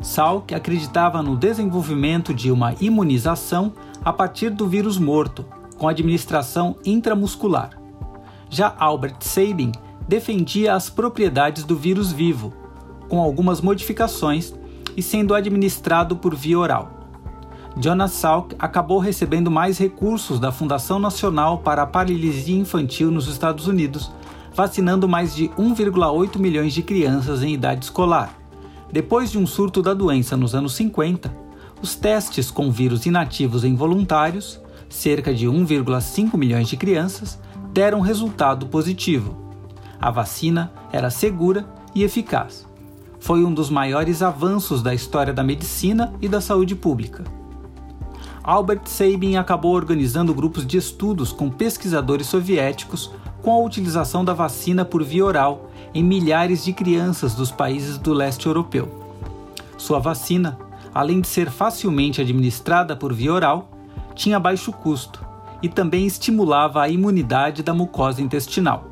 Salk 0.00 0.54
acreditava 0.54 1.20
no 1.24 1.36
desenvolvimento 1.36 2.32
de 2.32 2.52
uma 2.52 2.76
imunização 2.80 3.72
a 4.04 4.12
partir 4.12 4.50
do 4.50 4.68
vírus 4.68 4.96
morto, 4.96 5.44
com 5.76 5.88
administração 5.88 6.76
intramuscular. 6.84 7.70
Já 8.48 8.72
Albert 8.78 9.16
Sabin 9.22 9.72
defendia 10.06 10.72
as 10.72 10.88
propriedades 10.88 11.64
do 11.64 11.74
vírus 11.74 12.12
vivo, 12.12 12.52
com 13.08 13.20
algumas 13.20 13.60
modificações 13.60 14.54
e 14.96 15.02
sendo 15.02 15.34
administrado 15.34 16.16
por 16.16 16.34
via 16.34 16.58
oral. 16.58 16.90
Jonas 17.76 18.12
Salk 18.12 18.54
acabou 18.58 18.98
recebendo 18.98 19.50
mais 19.50 19.78
recursos 19.78 20.38
da 20.38 20.52
Fundação 20.52 20.98
Nacional 20.98 21.58
para 21.58 21.82
a 21.82 21.86
Paralisia 21.86 22.56
Infantil 22.56 23.10
nos 23.10 23.26
Estados 23.26 23.66
Unidos, 23.66 24.12
vacinando 24.54 25.08
mais 25.08 25.34
de 25.34 25.48
1,8 25.48 26.38
milhões 26.38 26.72
de 26.72 26.82
crianças 26.82 27.42
em 27.42 27.52
idade 27.52 27.84
escolar. 27.84 28.38
Depois 28.92 29.32
de 29.32 29.38
um 29.38 29.46
surto 29.46 29.82
da 29.82 29.92
doença 29.92 30.36
nos 30.36 30.54
anos 30.54 30.74
50, 30.76 31.34
os 31.82 31.96
testes 31.96 32.50
com 32.50 32.70
vírus 32.70 33.06
inativos 33.06 33.64
em 33.64 33.74
voluntários, 33.74 34.60
cerca 34.88 35.34
de 35.34 35.48
1,5 35.48 36.36
milhões 36.36 36.68
de 36.68 36.76
crianças, 36.76 37.40
deram 37.72 38.00
resultado 38.00 38.66
positivo. 38.66 39.36
A 40.00 40.12
vacina 40.12 40.72
era 40.92 41.10
segura 41.10 41.66
e 41.92 42.04
eficaz. 42.04 42.68
Foi 43.24 43.42
um 43.42 43.54
dos 43.54 43.70
maiores 43.70 44.20
avanços 44.20 44.82
da 44.82 44.92
história 44.92 45.32
da 45.32 45.42
medicina 45.42 46.12
e 46.20 46.28
da 46.28 46.42
saúde 46.42 46.74
pública. 46.74 47.24
Albert 48.42 48.82
Sabin 48.84 49.36
acabou 49.36 49.72
organizando 49.72 50.34
grupos 50.34 50.66
de 50.66 50.76
estudos 50.76 51.32
com 51.32 51.48
pesquisadores 51.48 52.26
soviéticos 52.26 53.10
com 53.40 53.50
a 53.50 53.58
utilização 53.64 54.26
da 54.26 54.34
vacina 54.34 54.84
por 54.84 55.02
via 55.02 55.24
oral 55.24 55.70
em 55.94 56.04
milhares 56.04 56.62
de 56.66 56.74
crianças 56.74 57.34
dos 57.34 57.50
países 57.50 57.96
do 57.96 58.12
leste 58.12 58.44
europeu. 58.44 58.90
Sua 59.78 59.98
vacina, 59.98 60.58
além 60.94 61.22
de 61.22 61.28
ser 61.28 61.50
facilmente 61.50 62.20
administrada 62.20 62.94
por 62.94 63.10
via 63.14 63.32
oral, 63.32 63.70
tinha 64.14 64.38
baixo 64.38 64.70
custo 64.70 65.24
e 65.62 65.68
também 65.70 66.06
estimulava 66.06 66.82
a 66.82 66.90
imunidade 66.90 67.62
da 67.62 67.72
mucosa 67.72 68.20
intestinal. 68.20 68.84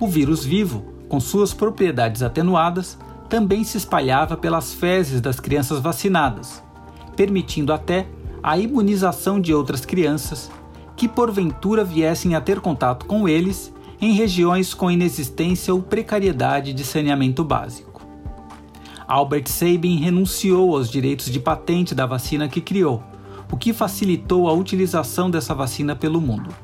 O 0.00 0.08
vírus 0.08 0.42
vivo, 0.42 0.86
com 1.06 1.20
suas 1.20 1.52
propriedades 1.52 2.22
atenuadas, 2.22 2.96
também 3.32 3.64
se 3.64 3.78
espalhava 3.78 4.36
pelas 4.36 4.74
fezes 4.74 5.18
das 5.18 5.40
crianças 5.40 5.80
vacinadas, 5.80 6.62
permitindo 7.16 7.72
até 7.72 8.06
a 8.42 8.58
imunização 8.58 9.40
de 9.40 9.54
outras 9.54 9.86
crianças 9.86 10.50
que 10.94 11.08
porventura 11.08 11.82
viessem 11.82 12.34
a 12.34 12.42
ter 12.42 12.60
contato 12.60 13.06
com 13.06 13.26
eles 13.26 13.72
em 13.98 14.12
regiões 14.12 14.74
com 14.74 14.90
inexistência 14.90 15.72
ou 15.72 15.80
precariedade 15.80 16.74
de 16.74 16.84
saneamento 16.84 17.42
básico. 17.42 18.02
Albert 19.08 19.46
Sabin 19.46 19.96
renunciou 19.96 20.76
aos 20.76 20.90
direitos 20.90 21.30
de 21.30 21.40
patente 21.40 21.94
da 21.94 22.04
vacina 22.04 22.50
que 22.50 22.60
criou, 22.60 23.02
o 23.50 23.56
que 23.56 23.72
facilitou 23.72 24.46
a 24.46 24.52
utilização 24.52 25.30
dessa 25.30 25.54
vacina 25.54 25.96
pelo 25.96 26.20
mundo. 26.20 26.54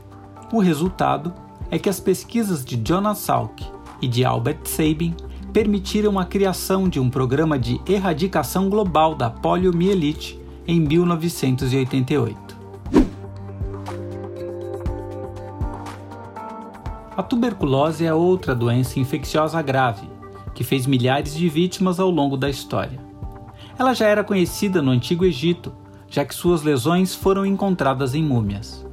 O 0.53 0.59
resultado 0.61 1.33
é 1.71 1.79
que 1.79 1.89
as 1.89 1.99
pesquisas 1.99 2.63
de 2.63 2.79
Jonas 2.87 3.17
Salk 3.17 3.65
e 4.03 4.07
de 4.07 4.23
Albert 4.23 4.67
Sabin 4.67 5.17
permitiram 5.53 6.19
a 6.19 6.25
criação 6.25 6.89
de 6.89 7.01
um 7.01 7.09
programa 7.09 7.59
de 7.59 7.81
erradicação 7.87 8.69
global 8.69 9.15
da 9.15 9.31
poliomielite 9.31 10.41
em 10.67 10.81
1988. 10.81 12.59
A 17.17 17.23
tuberculose 17.23 18.05
é 18.05 18.15
outra 18.15 18.55
doença 18.55 19.01
infecciosa 19.01 19.61
grave 19.61 20.09
que 20.55 20.65
fez 20.65 20.87
milhares 20.87 21.35
de 21.35 21.49
vítimas 21.49 22.01
ao 22.01 22.11
longo 22.11 22.37
da 22.37 22.51
história. 22.51 22.99
Ela 23.79 23.95
já 23.95 24.09
era 24.09 24.25
conhecida 24.25 24.83
no 24.83 24.91
Antigo 24.91 25.25
Egito, 25.25 25.73
já 26.09 26.25
que 26.25 26.35
suas 26.35 26.63
lesões 26.65 27.15
foram 27.15 27.47
encontradas 27.47 28.13
em 28.13 28.25
múmias. 28.25 28.85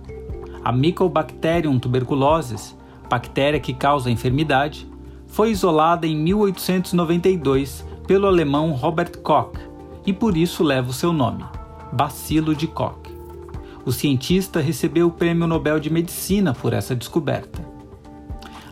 A 0.64 0.72
Mycobacterium 0.72 1.80
tuberculosis, 1.80 2.78
bactéria 3.10 3.60
que 3.60 3.74
causa 3.74 4.10
a 4.10 4.12
enfermidade, 4.12 4.88
foi 5.36 5.52
isolada 5.52 6.08
em 6.08 6.16
1892 6.16 7.86
pelo 8.08 8.26
alemão 8.26 8.72
Robert 8.72 9.18
Koch 9.18 9.60
e 10.06 10.14
por 10.14 10.38
isso 10.38 10.64
leva 10.64 10.92
o 10.92 10.94
seu 10.94 11.12
nome 11.12 11.44
bacilo 11.92 12.56
de 12.56 12.68
Koch. 12.68 13.12
O 13.84 13.92
cientista 13.92 14.62
recebeu 14.62 15.08
o 15.08 15.12
Prêmio 15.12 15.46
Nobel 15.46 15.78
de 15.78 15.90
Medicina 15.90 16.54
por 16.54 16.72
essa 16.72 16.96
descoberta. 16.96 17.62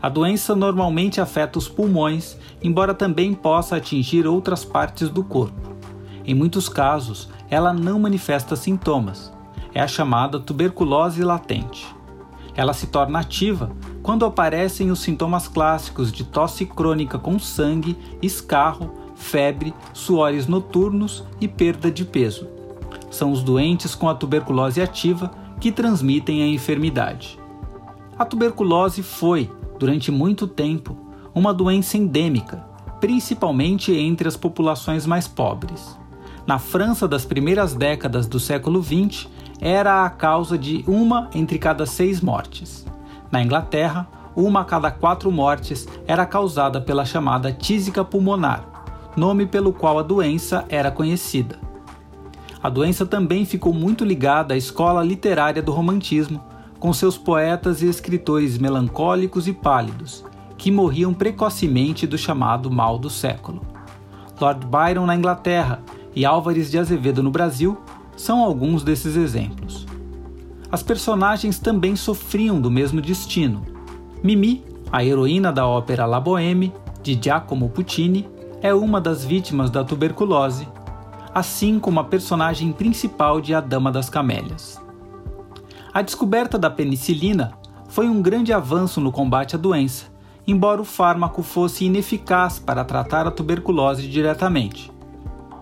A 0.02 0.08
doença 0.08 0.56
normalmente 0.56 1.20
afeta 1.20 1.60
os 1.60 1.68
pulmões, 1.68 2.38
embora 2.62 2.94
também 2.94 3.34
possa 3.34 3.76
atingir 3.76 4.26
outras 4.26 4.64
partes 4.64 5.10
do 5.10 5.22
corpo. 5.22 5.76
Em 6.24 6.34
muitos 6.34 6.70
casos, 6.70 7.30
ela 7.50 7.74
não 7.74 8.00
manifesta 8.00 8.56
sintomas. 8.56 9.34
É 9.74 9.82
a 9.82 9.88
chamada 9.88 10.40
tuberculose 10.40 11.26
latente. 11.26 11.94
Ela 12.56 12.74
se 12.74 12.88
torna 12.88 13.20
ativa 13.20 13.70
quando 14.04 14.26
aparecem 14.26 14.92
os 14.92 15.00
sintomas 15.00 15.48
clássicos 15.48 16.12
de 16.12 16.24
tosse 16.24 16.66
crônica 16.66 17.18
com 17.18 17.40
sangue, 17.40 17.98
escarro, 18.22 18.92
febre, 19.16 19.74
suores 19.94 20.46
noturnos 20.46 21.24
e 21.42 21.48
perda 21.48 21.90
de 21.90 22.06
peso 22.06 22.54
são 23.14 23.32
os 23.32 23.44
doentes 23.44 23.94
com 23.96 24.10
a 24.10 24.16
tuberculose 24.16 24.82
ativa 24.82 25.32
que 25.60 25.72
transmitem 25.72 26.42
a 26.42 26.48
enfermidade. 26.48 27.40
A 28.18 28.26
tuberculose 28.26 29.04
foi, 29.04 29.50
durante 29.80 30.12
muito 30.12 30.48
tempo, 30.48 30.98
uma 31.34 31.54
doença 31.54 31.98
endêmica, 31.98 32.66
principalmente 33.00 33.94
entre 33.94 34.28
as 34.28 34.36
populações 34.36 35.06
mais 35.06 35.28
pobres. 35.28 35.98
Na 36.46 36.60
França 36.60 37.08
das 37.08 37.24
primeiras 37.26 37.74
décadas 37.74 38.28
do 38.28 38.40
século 38.40 38.84
XX, 38.84 39.28
era 39.62 40.06
a 40.06 40.10
causa 40.10 40.58
de 40.58 40.84
uma 40.88 41.30
entre 41.34 41.58
cada 41.58 41.86
seis 41.86 42.20
mortes. 42.20 42.86
Na 43.34 43.42
Inglaterra, 43.42 44.08
uma 44.36 44.62
a 44.62 44.64
cada 44.64 44.92
quatro 44.92 45.32
mortes 45.32 45.88
era 46.06 46.24
causada 46.24 46.80
pela 46.80 47.04
chamada 47.04 47.52
tísica 47.52 48.06
pulmonar, 48.06 48.64
nome 49.18 49.48
pelo 49.48 49.74
qual 49.74 49.98
a 49.98 50.04
doença 50.04 50.64
era 50.70 50.92
conhecida. 50.92 51.58
A 52.62 52.70
doença 52.70 53.08
também 53.08 53.44
ficou 53.44 53.74
muito 53.74 54.06
ligada 54.06 54.54
à 54.54 54.58
escola 54.58 55.04
literária 55.04 55.64
do 55.64 55.72
Romantismo, 55.72 56.44
com 56.80 56.94
seus 56.94 57.18
poetas 57.18 57.82
e 57.82 57.88
escritores 57.88 58.60
melancólicos 58.60 59.48
e 59.48 59.54
pálidos, 59.54 60.24
que 60.56 60.70
morriam 60.70 61.12
precocemente 61.12 62.06
do 62.06 62.20
chamado 62.20 62.70
mal 62.70 63.00
do 63.00 63.10
século. 63.10 63.64
Lord 64.40 64.68
Byron 64.68 65.08
na 65.08 65.16
Inglaterra 65.16 65.82
e 66.16 66.24
Álvares 66.24 66.70
de 66.70 66.78
Azevedo 66.78 67.24
no 67.24 67.32
Brasil 67.32 67.82
são 68.16 68.44
alguns 68.44 68.84
desses 68.84 69.16
exemplos. 69.16 69.83
As 70.74 70.82
personagens 70.82 71.60
também 71.60 71.96
sofriam 71.96 72.60
do 72.60 72.72
mesmo 72.72 73.00
destino. 73.00 73.62
Mimi, 74.24 74.66
a 74.92 75.06
heroína 75.06 75.54
da 75.54 75.68
ópera 75.68 76.08
La 76.08 76.20
Boheme, 76.20 76.74
de 77.04 77.14
Giacomo 77.14 77.70
Puccini, 77.70 78.28
é 78.60 78.74
uma 78.74 79.00
das 79.00 79.24
vítimas 79.24 79.70
da 79.70 79.84
tuberculose, 79.84 80.68
assim 81.32 81.80
como 81.80 82.00
a 82.00 82.04
personagem 82.04 82.72
principal 82.72 83.40
de 83.40 83.54
A 83.54 83.62
Dama 83.62 83.92
das 83.92 84.10
Camélias. 84.10 84.82
A 85.94 86.02
descoberta 86.02 86.58
da 86.58 86.72
penicilina 86.72 87.54
foi 87.88 88.10
um 88.10 88.20
grande 88.20 88.52
avanço 88.52 89.00
no 89.00 89.12
combate 89.12 89.56
à 89.56 89.60
doença, 89.60 90.06
embora 90.48 90.82
o 90.82 90.86
fármaco 90.86 91.44
fosse 91.44 91.86
ineficaz 91.86 92.58
para 92.58 92.84
tratar 92.84 93.28
a 93.28 93.32
tuberculose 93.32 94.08
diretamente. 94.08 94.92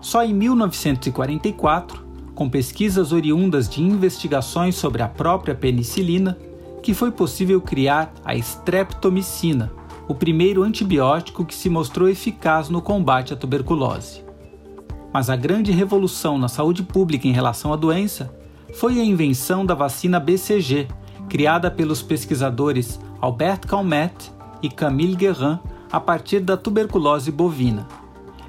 Só 0.00 0.24
em 0.24 0.32
1944, 0.32 2.02
com 2.42 2.50
pesquisas 2.50 3.12
oriundas 3.12 3.68
de 3.68 3.80
investigações 3.80 4.74
sobre 4.74 5.00
a 5.00 5.06
própria 5.06 5.54
penicilina, 5.54 6.36
que 6.82 6.92
foi 6.92 7.12
possível 7.12 7.60
criar 7.60 8.12
a 8.24 8.34
streptomicina, 8.34 9.70
o 10.08 10.14
primeiro 10.16 10.64
antibiótico 10.64 11.44
que 11.44 11.54
se 11.54 11.68
mostrou 11.70 12.08
eficaz 12.08 12.68
no 12.68 12.82
combate 12.82 13.32
à 13.32 13.36
tuberculose. 13.36 14.24
Mas 15.12 15.30
a 15.30 15.36
grande 15.36 15.70
revolução 15.70 16.36
na 16.36 16.48
saúde 16.48 16.82
pública 16.82 17.28
em 17.28 17.32
relação 17.32 17.72
à 17.72 17.76
doença 17.76 18.34
foi 18.74 18.98
a 18.98 19.04
invenção 19.04 19.64
da 19.64 19.76
vacina 19.76 20.18
BCG, 20.18 20.88
criada 21.28 21.70
pelos 21.70 22.02
pesquisadores 22.02 22.98
Albert 23.20 23.68
Calmette 23.68 24.32
e 24.60 24.68
Camille 24.68 25.14
Guérin 25.14 25.60
a 25.92 26.00
partir 26.00 26.40
da 26.40 26.56
tuberculose 26.56 27.30
bovina. 27.30 27.86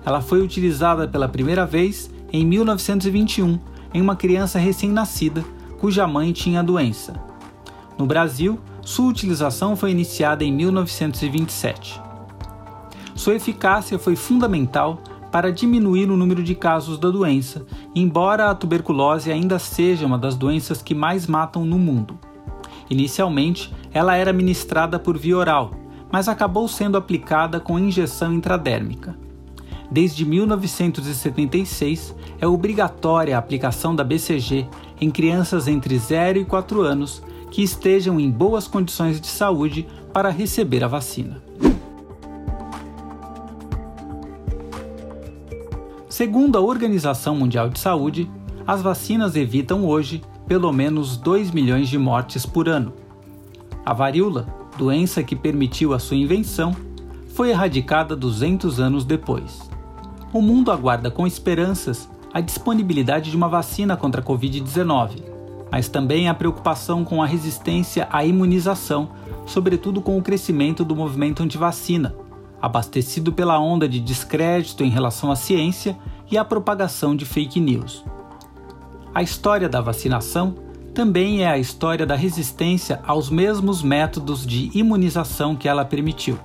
Ela 0.04 0.20
foi 0.20 0.42
utilizada 0.42 1.08
pela 1.08 1.30
primeira 1.30 1.64
vez 1.64 2.10
em 2.32 2.44
1921 2.44 3.60
em 3.94 4.02
uma 4.02 4.16
criança 4.16 4.58
recém-nascida 4.60 5.44
cuja 5.80 6.08
mãe 6.08 6.32
tinha 6.32 6.62
a 6.62 6.64
doença. 6.64 7.14
No 7.98 8.06
Brasil, 8.06 8.60
sua 8.82 9.10
utilização 9.10 9.76
foi 9.76 9.92
iniciada 9.92 10.44
em 10.44 10.52
1927. 10.52 12.02
Sua 13.16 13.36
eficácia 13.36 14.00
foi 14.00 14.16
fundamental 14.16 15.00
para 15.32 15.52
diminuir 15.52 16.10
o 16.10 16.18
número 16.18 16.44
de 16.44 16.56
casos 16.56 16.98
da 16.98 17.10
doença, 17.10 17.66
embora 17.96 18.50
a 18.50 18.56
tuberculose 18.56 19.32
ainda 19.32 19.58
seja 19.58 20.06
uma 20.06 20.18
das 20.18 20.36
doenças 20.36 20.82
que 20.82 20.94
mais 20.94 21.28
matam 21.28 21.66
no 21.66 21.78
mundo. 21.78 22.18
Inicialmente, 22.90 23.74
ela 23.92 24.16
era 24.16 24.32
ministrada 24.32 25.00
por 25.00 25.18
via 25.18 25.38
oral, 25.38 25.72
mas 26.12 26.28
acabou 26.28 26.68
sendo 26.68 26.98
aplicada 26.98 27.60
com 27.60 27.80
injeção 27.80 28.34
intradérmica. 28.34 29.18
Desde 29.94 30.26
1976, 30.26 32.16
é 32.42 32.48
obrigatória 32.48 33.36
a 33.36 33.40
aplicação 33.40 33.96
da 33.96 34.04
BCG 34.04 34.68
em 35.00 35.12
crianças 35.12 35.68
entre 35.68 35.96
0 36.00 36.40
e 36.40 36.46
4 36.46 36.82
anos 36.82 37.22
que 37.52 37.62
estejam 37.62 38.20
em 38.20 38.32
boas 38.32 38.68
condições 38.68 39.22
de 39.22 39.28
saúde 39.28 39.86
para 40.12 40.32
receber 40.32 40.84
a 40.84 40.88
vacina. 40.88 41.44
Segundo 46.10 46.58
a 46.58 46.62
Organização 46.62 47.36
Mundial 47.36 47.70
de 47.70 47.78
Saúde, 47.78 48.28
as 48.66 48.82
vacinas 48.82 49.36
evitam 49.36 49.86
hoje 49.86 50.24
pelo 50.48 50.74
menos 50.74 51.18
2 51.18 51.52
milhões 51.52 51.88
de 51.88 52.00
mortes 52.00 52.48
por 52.48 52.68
ano. 52.68 52.94
A 53.86 53.94
varíola, 53.94 54.48
doença 54.76 55.22
que 55.22 55.36
permitiu 55.36 55.94
a 55.94 56.00
sua 56.00 56.18
invenção, 56.18 56.76
foi 57.28 57.52
erradicada 57.52 58.16
200 58.16 58.80
anos 58.80 59.06
depois. 59.06 59.63
O 60.34 60.42
mundo 60.42 60.72
aguarda 60.72 61.12
com 61.12 61.28
esperanças 61.28 62.10
a 62.34 62.42
disponibilidade 62.42 63.30
de 63.30 63.38
uma 63.38 63.48
vacina 63.48 63.96
contra 63.96 64.20
a 64.20 64.24
Covid-19, 64.24 65.22
mas 65.72 65.88
também 65.88 66.28
a 66.28 66.34
preocupação 66.34 67.06
com 67.06 67.22
a 67.22 67.28
resistência 67.28 68.08
à 68.12 68.26
imunização, 68.26 69.12
sobretudo 69.46 70.02
com 70.02 70.18
o 70.18 70.24
crescimento 70.24 70.84
do 70.84 70.96
movimento 70.96 71.44
antivacina, 71.44 72.16
abastecido 72.60 73.32
pela 73.32 73.60
onda 73.60 73.88
de 73.88 74.00
descrédito 74.00 74.84
em 74.84 74.90
relação 74.90 75.32
à 75.32 75.36
ciência 75.36 75.96
e 76.32 76.36
a 76.36 76.44
propagação 76.44 77.16
de 77.16 77.26
fake 77.26 77.60
news. 77.60 78.04
A 79.14 79.22
história 79.22 79.70
da 79.70 79.82
vacinação 79.82 80.56
também 80.96 81.44
é 81.44 81.48
a 81.48 81.60
história 81.60 82.08
da 82.08 82.16
resistência 82.16 83.00
aos 83.06 83.30
mesmos 83.30 83.84
métodos 83.84 84.48
de 84.48 84.72
imunização 84.74 85.56
que 85.56 85.68
ela 85.70 85.86
permitiu. 85.86 86.40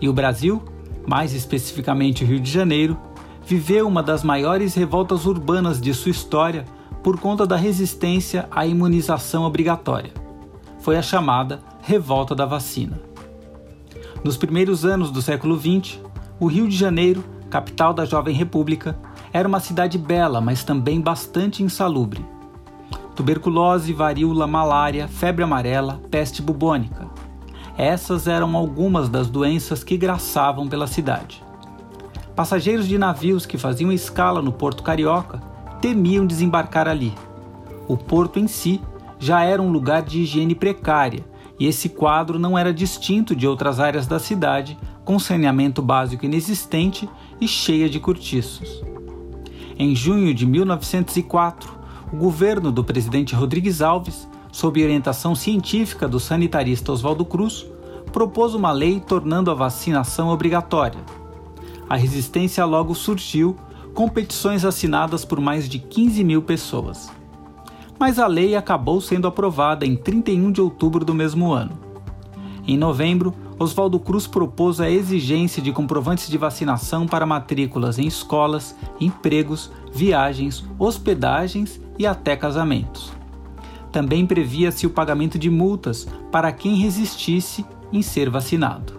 E 0.00 0.08
o 0.08 0.12
Brasil, 0.12 0.62
mais 1.04 1.32
especificamente 1.32 2.22
o 2.22 2.26
Rio 2.26 2.38
de 2.38 2.50
Janeiro, 2.50 2.96
viveu 3.48 3.88
uma 3.88 4.02
das 4.02 4.22
maiores 4.22 4.74
revoltas 4.74 5.24
urbanas 5.24 5.80
de 5.80 5.94
sua 5.94 6.10
história 6.10 6.66
por 7.02 7.18
conta 7.18 7.46
da 7.46 7.56
resistência 7.56 8.46
à 8.50 8.66
imunização 8.66 9.44
obrigatória. 9.44 10.12
Foi 10.80 10.98
a 10.98 11.02
chamada 11.02 11.58
Revolta 11.80 12.34
da 12.34 12.44
Vacina. 12.44 13.00
Nos 14.22 14.36
primeiros 14.36 14.84
anos 14.84 15.10
do 15.10 15.22
século 15.22 15.58
XX, 15.58 15.98
o 16.38 16.44
Rio 16.44 16.68
de 16.68 16.76
Janeiro, 16.76 17.24
capital 17.48 17.94
da 17.94 18.04
jovem 18.04 18.34
república, 18.34 18.98
era 19.32 19.48
uma 19.48 19.60
cidade 19.60 19.96
bela, 19.96 20.42
mas 20.42 20.62
também 20.62 21.00
bastante 21.00 21.62
insalubre. 21.62 22.22
Tuberculose, 23.16 23.94
varíola, 23.94 24.46
malária, 24.46 25.08
febre 25.08 25.42
amarela, 25.42 26.02
peste 26.10 26.42
bubônica. 26.42 27.08
Essas 27.78 28.26
eram 28.26 28.54
algumas 28.54 29.08
das 29.08 29.26
doenças 29.26 29.82
que 29.82 29.96
graçavam 29.96 30.68
pela 30.68 30.86
cidade. 30.86 31.47
Passageiros 32.38 32.86
de 32.86 32.96
navios 32.96 33.44
que 33.44 33.58
faziam 33.58 33.90
escala 33.90 34.40
no 34.40 34.52
Porto 34.52 34.84
Carioca 34.84 35.40
temiam 35.80 36.24
desembarcar 36.24 36.86
ali. 36.86 37.12
O 37.88 37.96
porto 37.96 38.38
em 38.38 38.46
si 38.46 38.80
já 39.18 39.42
era 39.42 39.60
um 39.60 39.72
lugar 39.72 40.02
de 40.02 40.20
higiene 40.20 40.54
precária 40.54 41.26
e 41.58 41.66
esse 41.66 41.88
quadro 41.88 42.38
não 42.38 42.56
era 42.56 42.72
distinto 42.72 43.34
de 43.34 43.44
outras 43.44 43.80
áreas 43.80 44.06
da 44.06 44.20
cidade, 44.20 44.78
com 45.04 45.18
saneamento 45.18 45.82
básico 45.82 46.26
inexistente 46.26 47.10
e 47.40 47.48
cheia 47.48 47.90
de 47.90 47.98
cortiços. 47.98 48.84
Em 49.76 49.92
junho 49.96 50.32
de 50.32 50.46
1904, 50.46 51.72
o 52.12 52.16
governo 52.16 52.70
do 52.70 52.84
presidente 52.84 53.34
Rodrigues 53.34 53.82
Alves, 53.82 54.28
sob 54.52 54.80
orientação 54.80 55.34
científica 55.34 56.06
do 56.06 56.20
sanitarista 56.20 56.92
Oswaldo 56.92 57.24
Cruz, 57.24 57.66
propôs 58.12 58.54
uma 58.54 58.70
lei 58.70 59.00
tornando 59.00 59.50
a 59.50 59.54
vacinação 59.54 60.28
obrigatória. 60.28 61.17
A 61.88 61.96
resistência 61.96 62.64
logo 62.64 62.94
surgiu, 62.94 63.56
com 63.94 64.08
petições 64.08 64.64
assinadas 64.64 65.24
por 65.24 65.40
mais 65.40 65.68
de 65.68 65.78
15 65.78 66.22
mil 66.22 66.42
pessoas 66.42 67.10
mas 67.98 68.18
a 68.18 68.26
lei 68.26 68.54
acabou 68.54 69.00
sendo 69.00 69.26
aprovada 69.26 69.84
em 69.84 69.96
31 69.96 70.52
de 70.52 70.60
outubro 70.60 71.04
do 71.04 71.14
mesmo 71.14 71.52
ano. 71.52 71.72
Em 72.66 72.76
novembro, 72.76 73.34
Oswaldo 73.58 73.98
Cruz 73.98 74.26
propôs 74.26 74.80
a 74.80 74.88
exigência 74.88 75.60
de 75.60 75.72
comprovantes 75.72 76.28
de 76.28 76.38
vacinação 76.38 77.06
para 77.06 77.26
matrículas 77.26 77.98
em 77.98 78.06
escolas, 78.06 78.76
empregos, 79.00 79.72
viagens, 79.92 80.64
hospedagens 80.78 81.80
e 81.98 82.06
até 82.06 82.36
casamentos. 82.36 83.12
Também 83.90 84.26
previa-se 84.26 84.86
o 84.86 84.90
pagamento 84.90 85.38
de 85.38 85.50
multas 85.50 86.06
para 86.30 86.52
quem 86.52 86.76
resistisse 86.76 87.64
em 87.92 88.02
ser 88.02 88.30
vacinado. 88.30 88.97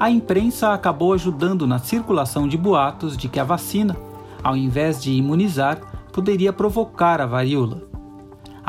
A 0.00 0.10
imprensa 0.10 0.72
acabou 0.72 1.12
ajudando 1.12 1.66
na 1.66 1.78
circulação 1.78 2.48
de 2.48 2.56
boatos 2.56 3.16
de 3.16 3.28
que 3.28 3.38
a 3.38 3.44
vacina, 3.44 3.96
ao 4.42 4.56
invés 4.56 5.00
de 5.00 5.12
imunizar, 5.12 5.78
poderia 6.10 6.52
provocar 6.52 7.20
a 7.20 7.26
varíola 7.26 7.90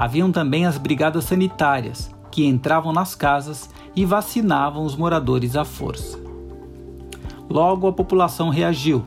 Haviam 0.02 0.32
também 0.32 0.66
as 0.66 0.80
brigadas 0.80 1.26
sanitárias, 1.26 2.10
que 2.32 2.44
entravam 2.44 2.92
nas 2.92 3.14
casas 3.14 3.70
e 3.96 4.04
vacinavam 4.04 4.84
os 4.84 4.96
moradores 4.96 5.56
à 5.56 5.64
força. 5.64 6.18
Logo 7.48 7.88
a 7.88 7.94
população 7.94 8.50
reagiu. 8.50 9.04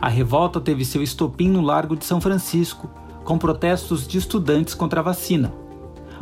A 0.00 0.08
revolta 0.08 0.60
teve 0.60 0.84
seu 0.84 1.02
estopim 1.02 1.48
no 1.48 1.60
Largo 1.60 1.96
de 1.96 2.04
São 2.04 2.20
Francisco, 2.20 2.88
com 3.24 3.36
protestos 3.36 4.06
de 4.06 4.16
estudantes 4.16 4.74
contra 4.74 5.00
a 5.00 5.02
vacina. 5.02 5.52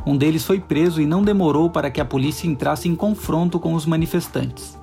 Um 0.06 0.16
deles 0.16 0.46
foi 0.46 0.60
preso 0.60 1.02
e 1.02 1.04
não 1.04 1.22
demorou 1.22 1.68
para 1.68 1.90
que 1.90 2.00
a 2.00 2.04
polícia 2.06 2.46
entrasse 2.46 2.88
em 2.88 2.94
confronto 2.96 3.60
com 3.60 3.74
os 3.74 3.84
manifestantes. 3.84 4.79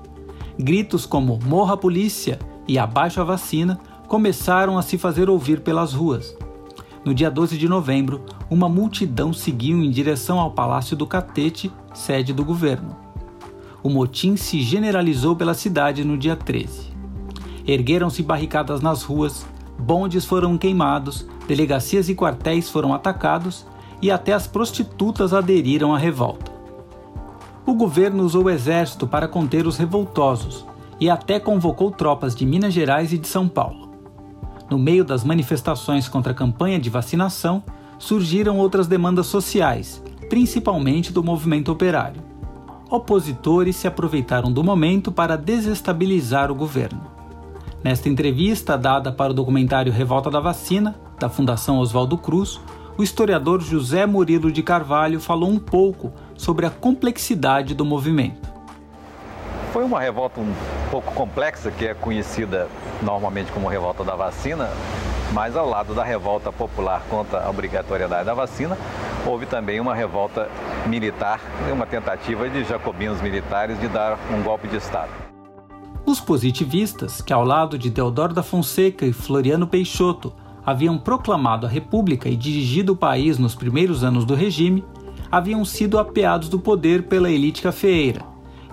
Gritos 0.60 1.06
como 1.06 1.40
Morra 1.46 1.76
a 1.76 1.78
polícia 1.78 2.40
e 2.68 2.80
Abaixo 2.80 3.22
a 3.22 3.24
vacina 3.24 3.80
começaram 4.08 4.76
a 4.78 4.82
se 4.82 4.98
fazer 4.98 5.30
ouvir 5.30 5.62
pelas 5.62 5.94
ruas. 5.94 6.36
No 7.06 7.14
dia 7.14 7.30
12 7.30 7.58
de 7.58 7.70
novembro, 7.70 8.26
uma 8.50 8.68
multidão 8.68 9.32
seguiu 9.32 9.78
em 9.84 9.92
direção 9.92 10.40
ao 10.40 10.52
Palácio 10.52 10.98
do 10.98 11.06
Catete, 11.06 11.72
sede 11.94 12.34
do 12.34 12.44
governo. 12.44 12.98
O 13.84 13.90
motim 13.90 14.36
se 14.36 14.62
generalizou 14.62 15.36
pela 15.36 15.54
cidade 15.54 16.04
no 16.04 16.18
dia 16.18 16.36
13. 16.36 16.92
Ergueram-se 17.68 18.24
barricadas 18.24 18.82
nas 18.82 19.04
ruas, 19.04 19.46
bondes 19.78 20.26
foram 20.26 20.58
queimados, 20.58 21.28
delegacias 21.48 22.10
e 22.10 22.16
quartéis 22.16 22.68
foram 22.70 22.94
atacados 22.96 23.66
e 24.02 24.10
até 24.10 24.34
as 24.34 24.48
prostitutas 24.48 25.34
aderiram 25.34 25.94
à 25.94 26.00
revolta. 26.00 26.57
O 27.68 27.74
governo 27.74 28.24
usou 28.24 28.46
o 28.46 28.50
exército 28.50 29.06
para 29.06 29.28
conter 29.28 29.68
os 29.68 29.76
revoltosos 29.76 30.66
e 31.02 31.10
até 31.10 31.38
convocou 31.38 31.92
tropas 31.92 32.34
de 32.34 32.46
Minas 32.46 32.74
Gerais 32.74 33.12
e 33.12 33.18
de 33.18 33.28
São 33.28 33.46
Paulo. 33.46 33.90
No 34.70 34.80
meio 34.80 35.04
das 35.04 35.26
manifestações 35.26 36.08
contra 36.08 36.32
a 36.32 36.36
campanha 36.36 36.80
de 36.80 36.90
vacinação, 36.90 37.62
surgiram 38.00 38.58
outras 38.58 38.88
demandas 38.88 39.28
sociais, 39.28 40.02
principalmente 40.30 41.12
do 41.12 41.22
movimento 41.22 41.70
operário. 41.70 42.24
opositores 42.90 43.76
se 43.76 43.86
aproveitaram 43.86 44.50
do 44.50 44.64
momento 44.64 45.12
para 45.12 45.36
desestabilizar 45.36 46.50
o 46.50 46.56
governo. 46.56 47.02
Nesta 47.84 48.08
entrevista 48.08 48.78
dada 48.78 49.12
para 49.12 49.34
o 49.34 49.36
documentário 49.36 49.92
Revolta 49.92 50.32
da 50.32 50.40
Vacina, 50.40 50.96
da 51.20 51.28
Fundação 51.28 51.80
Oswaldo 51.80 52.18
Cruz, 52.18 52.62
o 52.98 53.04
historiador 53.04 53.62
José 53.62 54.08
Murilo 54.08 54.52
de 54.52 54.64
Carvalho 54.64 55.20
falou 55.20 55.50
um 55.50 55.60
pouco 55.60 56.12
sobre 56.36 56.66
a 56.66 56.70
complexidade 56.70 57.76
do 57.76 57.86
movimento. 57.86 58.50
Foi 59.72 59.84
uma 59.84 60.00
revolta 60.00 60.40
um 60.42 60.52
pouco 60.90 61.14
complexa, 61.14 61.70
que 61.70 61.86
é 61.86 61.94
conhecida 61.94 62.68
normalmente 63.04 63.52
como 63.52 63.68
revolta 63.68 64.04
da 64.04 64.16
vacina, 64.16 64.70
mas 65.32 65.56
ao 65.56 65.70
lado 65.70 65.94
da 65.94 66.04
revolta 66.04 66.52
popular 66.52 67.04
contra 67.08 67.44
a 67.44 67.50
obrigatoriedade 67.50 68.26
da 68.26 68.34
vacina, 68.34 68.76
houve 69.28 69.46
também 69.46 69.80
uma 69.80 69.94
revolta 69.94 70.50
militar, 70.88 71.40
uma 71.72 71.86
tentativa 71.86 72.50
de 72.50 72.64
jacobinos 72.64 73.22
militares 73.22 73.80
de 73.80 73.88
dar 73.88 74.18
um 74.34 74.42
golpe 74.42 74.68
de 74.68 74.78
Estado. 74.78 75.12
Os 76.04 76.20
positivistas, 76.20 77.22
que 77.22 77.34
ao 77.34 77.44
lado 77.44 77.78
de 77.78 77.92
Deodoro 77.92 78.34
da 78.34 78.42
Fonseca 78.42 79.06
e 79.06 79.14
Floriano 79.14 79.68
Peixoto 79.68 80.34
haviam 80.68 80.98
proclamado 80.98 81.66
a 81.66 81.70
República 81.70 82.28
e 82.28 82.36
dirigido 82.36 82.92
o 82.92 82.96
país 82.98 83.38
nos 83.38 83.56
primeiros 83.56 84.04
anos 84.04 84.26
do 84.26 84.36
regime, 84.36 84.84
haviam 85.32 85.64
sido 85.64 85.98
apeados 85.98 86.50
do 86.50 86.60
poder 86.60 87.04
pela 87.04 87.32
elite 87.32 87.62
cafeeira 87.62 88.22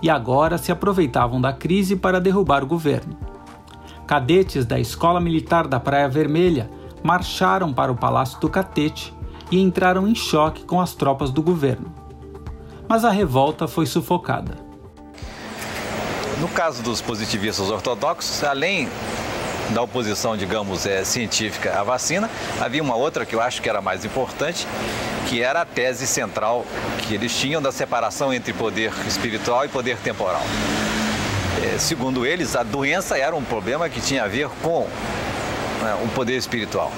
e 0.02 0.10
agora 0.10 0.58
se 0.58 0.72
aproveitavam 0.72 1.40
da 1.40 1.52
crise 1.52 1.94
para 1.94 2.20
derrubar 2.20 2.64
o 2.64 2.66
governo. 2.66 3.16
Cadetes 4.08 4.66
da 4.66 4.78
Escola 4.80 5.20
Militar 5.20 5.68
da 5.68 5.78
Praia 5.78 6.08
Vermelha 6.08 6.68
marcharam 7.00 7.72
para 7.72 7.92
o 7.92 7.96
Palácio 7.96 8.40
do 8.40 8.48
Catete 8.48 9.14
e 9.48 9.60
entraram 9.60 10.08
em 10.08 10.16
choque 10.16 10.64
com 10.64 10.80
as 10.80 10.94
tropas 10.94 11.30
do 11.30 11.40
governo. 11.40 11.94
Mas 12.88 13.04
a 13.04 13.10
revolta 13.10 13.68
foi 13.68 13.86
sufocada. 13.86 14.56
No 16.40 16.48
caso 16.48 16.82
dos 16.82 17.00
positivistas 17.00 17.70
ortodoxos, 17.70 18.42
além 18.42 18.88
da 19.74 19.82
oposição, 19.82 20.36
digamos, 20.36 20.86
é, 20.86 21.04
científica 21.04 21.78
à 21.78 21.82
vacina, 21.82 22.30
havia 22.60 22.82
uma 22.82 22.94
outra 22.94 23.26
que 23.26 23.34
eu 23.34 23.40
acho 23.40 23.60
que 23.60 23.68
era 23.68 23.82
mais 23.82 24.04
importante, 24.04 24.66
que 25.28 25.42
era 25.42 25.62
a 25.62 25.64
tese 25.66 26.06
central 26.06 26.64
que 27.00 27.14
eles 27.14 27.36
tinham 27.36 27.60
da 27.60 27.72
separação 27.72 28.32
entre 28.32 28.52
poder 28.52 28.92
espiritual 29.06 29.64
e 29.64 29.68
poder 29.68 29.98
temporal. 29.98 30.42
É, 31.62 31.78
segundo 31.78 32.24
eles, 32.24 32.54
a 32.54 32.62
doença 32.62 33.18
era 33.18 33.34
um 33.34 33.42
problema 33.42 33.88
que 33.88 34.00
tinha 34.00 34.24
a 34.24 34.28
ver 34.28 34.48
com 34.62 34.86
né, 35.82 35.98
o 36.04 36.08
poder 36.08 36.36
espiritual 36.36 36.92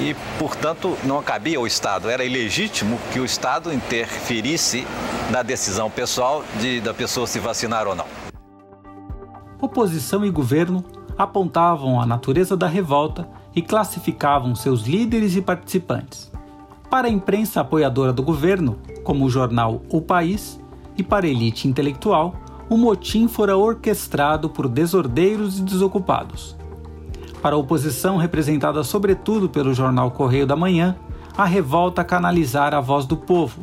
e, 0.00 0.14
portanto, 0.38 0.96
não 1.04 1.22
cabia 1.22 1.58
ao 1.58 1.66
Estado. 1.66 2.08
Era 2.08 2.24
ilegítimo 2.24 2.98
que 3.12 3.20
o 3.20 3.24
Estado 3.24 3.72
interferisse 3.72 4.86
na 5.30 5.42
decisão 5.42 5.90
pessoal 5.90 6.44
de, 6.60 6.80
da 6.80 6.94
pessoa 6.94 7.26
se 7.26 7.38
vacinar 7.38 7.86
ou 7.86 7.94
não. 7.94 8.06
Oposição 9.60 10.24
e 10.24 10.30
governo 10.30 10.84
apontavam 11.16 12.00
a 12.00 12.06
natureza 12.06 12.56
da 12.56 12.66
revolta 12.66 13.28
e 13.54 13.62
classificavam 13.62 14.54
seus 14.54 14.82
líderes 14.82 15.36
e 15.36 15.42
participantes. 15.42 16.30
Para 16.90 17.08
a 17.08 17.10
imprensa 17.10 17.60
apoiadora 17.60 18.12
do 18.12 18.22
governo, 18.22 18.78
como 19.02 19.24
o 19.24 19.30
jornal 19.30 19.82
O 19.88 20.00
País, 20.00 20.60
e 20.96 21.02
para 21.02 21.26
a 21.26 21.28
elite 21.28 21.66
intelectual, 21.66 22.34
o 22.68 22.76
motim 22.76 23.28
fora 23.28 23.56
orquestrado 23.56 24.48
por 24.48 24.68
desordeiros 24.68 25.58
e 25.58 25.62
desocupados. 25.62 26.56
Para 27.42 27.56
a 27.56 27.58
oposição, 27.58 28.16
representada 28.16 28.82
sobretudo 28.82 29.48
pelo 29.48 29.74
jornal 29.74 30.10
Correio 30.10 30.46
da 30.46 30.56
Manhã, 30.56 30.96
a 31.36 31.44
revolta 31.44 32.04
canalizara 32.04 32.78
a 32.78 32.80
voz 32.80 33.06
do 33.06 33.16
povo, 33.16 33.60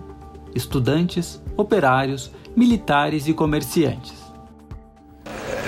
estudantes, 0.53 1.41
operários, 1.57 2.31
militares 2.55 3.27
e 3.27 3.33
comerciantes 3.33 4.20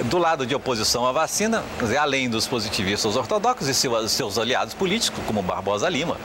do 0.04 0.18
lado 0.18 0.46
de 0.46 0.54
oposição 0.54 1.06
à 1.06 1.12
vacina, 1.12 1.64
além 2.00 2.30
dos 2.30 2.48
positivistas 2.48 3.16
ortodoxos 3.16 3.68
e 3.68 3.74
seus, 3.74 4.38
aliados 4.38 4.74
políticos, 4.74 5.24
como 5.26 5.42
Barbosa 5.42 5.88
Lima, 5.90 6.18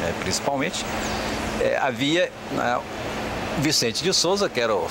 né, 0.00 0.14
principalmente, 0.20 0.84
é, 1.60 1.78
havia 1.78 2.30
né, 2.52 2.80
Vicente 3.58 4.02
de 4.02 4.12
Souza, 4.12 4.48
que 4.48 4.60
era 4.60 4.74
o 4.74 4.88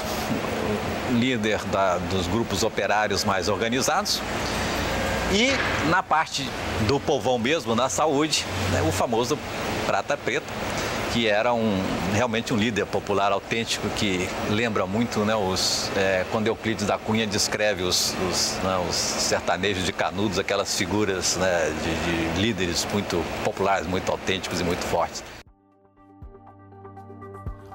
líder 1.12 1.64
da, 1.66 1.98
dos 1.98 2.28
grupos 2.28 2.64
operários 2.64 3.24
mais 3.24 3.50
organizados, 3.50 4.22
e 5.32 5.52
na 5.90 6.02
parte 6.02 6.50
do 6.88 7.00
povão 7.00 7.38
mesmo, 7.38 7.76
na 7.76 7.90
saúde, 7.90 8.46
né, 8.72 8.82
o 8.88 8.92
famoso 8.92 9.38
Prata 9.86 10.16
Preta, 10.16 10.48
que 11.14 11.28
era 11.28 11.54
um, 11.54 11.82
realmente 12.14 12.54
um 12.54 12.58
líder 12.58 12.86
popular 12.86 13.32
autêntico 13.32 13.88
que 13.90 14.28
lembra 14.50 14.86
muito 14.86 15.20
né, 15.22 15.36
os, 15.36 15.92
é, 15.96 16.26
quando 16.32 16.48
Euclides 16.48 16.86
da 16.86 16.98
Cunha 16.98 17.26
descreve 17.26 17.84
os, 17.84 18.16
os, 18.30 18.60
né, 18.64 18.78
os 18.88 18.96
sertanejos 18.96 19.86
de 19.86 19.92
Canudos, 19.92 20.38
aquelas 20.38 20.78
figuras 20.78 21.38
né, 21.38 21.74
de, 21.84 22.36
de 22.36 22.42
líderes 22.42 22.88
muito 22.94 23.24
populares, 23.44 23.88
muito 23.88 24.12
autênticos 24.12 24.62
e 24.62 24.64
muito 24.64 24.84
fortes. 24.86 25.24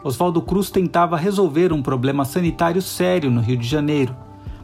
Oswaldo 0.02 0.42
Cruz 0.42 0.70
tentava 0.70 1.16
resolver 1.16 1.72
um 1.72 1.82
problema 1.82 2.24
sanitário 2.24 2.82
sério 2.82 3.30
no 3.30 3.40
Rio 3.40 3.56
de 3.56 3.66
Janeiro, 3.66 4.14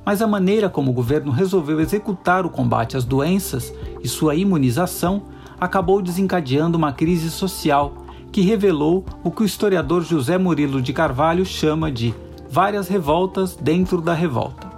mas 0.04 0.20
a 0.22 0.26
maneira 0.26 0.68
como 0.68 0.90
o 0.90 0.94
governo 0.94 1.32
resolveu 1.32 1.80
executar 1.80 2.44
o 2.44 2.50
combate 2.50 2.96
às 2.96 3.04
doenças 3.04 3.72
e 4.02 4.08
sua 4.08 4.34
imunização 4.34 5.24
acabou 5.58 6.00
desencadeando 6.00 6.76
uma 6.76 6.92
crise 6.92 7.30
social 7.30 7.99
que 8.32 8.40
revelou 8.40 9.04
o 9.24 9.30
que 9.30 9.42
o 9.42 9.46
historiador 9.46 10.02
José 10.02 10.38
Murilo 10.38 10.80
de 10.80 10.92
Carvalho 10.92 11.44
chama 11.44 11.90
de 11.90 12.14
várias 12.48 12.88
revoltas 12.88 13.56
dentro 13.56 14.00
da 14.00 14.14
revolta. 14.14 14.70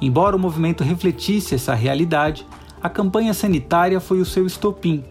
Embora 0.00 0.36
o 0.36 0.38
movimento 0.38 0.84
refletisse 0.84 1.54
essa 1.54 1.74
realidade, 1.74 2.46
a 2.82 2.88
campanha 2.88 3.32
sanitária 3.32 4.00
foi 4.00 4.20
o 4.20 4.26
seu 4.26 4.46
estopim, 4.46 5.04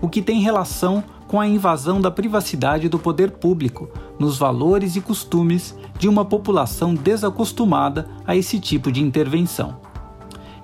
o 0.00 0.08
que 0.08 0.22
tem 0.22 0.40
relação 0.40 1.04
com 1.26 1.38
a 1.38 1.46
invasão 1.46 2.00
da 2.00 2.10
privacidade 2.10 2.88
do 2.88 2.98
poder 2.98 3.32
público 3.32 3.90
nos 4.18 4.38
valores 4.38 4.96
e 4.96 5.00
costumes 5.00 5.76
de 5.98 6.08
uma 6.08 6.24
população 6.24 6.94
desacostumada 6.94 8.08
a 8.26 8.34
esse 8.34 8.58
tipo 8.58 8.90
de 8.90 9.02
intervenção. 9.02 9.87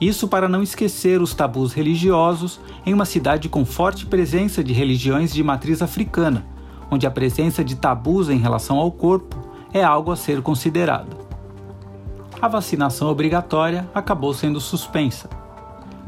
Isso 0.00 0.26
para 0.26 0.48
não 0.48 0.62
esquecer 0.62 1.20
os 1.20 1.34
tabus 1.34 1.72
religiosos 1.72 2.60
em 2.84 2.92
uma 2.92 3.04
cidade 3.04 3.48
com 3.48 3.64
forte 3.64 4.06
presença 4.06 4.62
de 4.62 4.72
religiões 4.72 5.32
de 5.32 5.42
matriz 5.42 5.82
africana, 5.82 6.44
onde 6.90 7.06
a 7.06 7.10
presença 7.10 7.64
de 7.64 7.76
tabus 7.76 8.28
em 8.28 8.38
relação 8.38 8.78
ao 8.78 8.90
corpo 8.90 9.36
é 9.72 9.82
algo 9.82 10.10
a 10.10 10.16
ser 10.16 10.42
considerado. 10.42 11.16
A 12.42 12.48
vacinação 12.48 13.08
obrigatória 13.08 13.88
acabou 13.94 14.34
sendo 14.34 14.60
suspensa, 14.60 15.30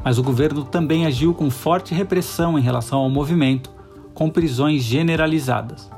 mas 0.05 0.19
o 0.19 0.23
governo 0.23 0.65
também 0.65 1.07
agiu 1.07 1.33
com 1.33 1.51
forte 1.51 1.95
repressão 1.95 2.59
em 2.59 2.63
relação 2.63 2.99
ao 2.99 3.11
movimento, 3.11 3.71
com 4.13 4.29
prisões 4.29 4.83
generalizadas. 4.83 5.91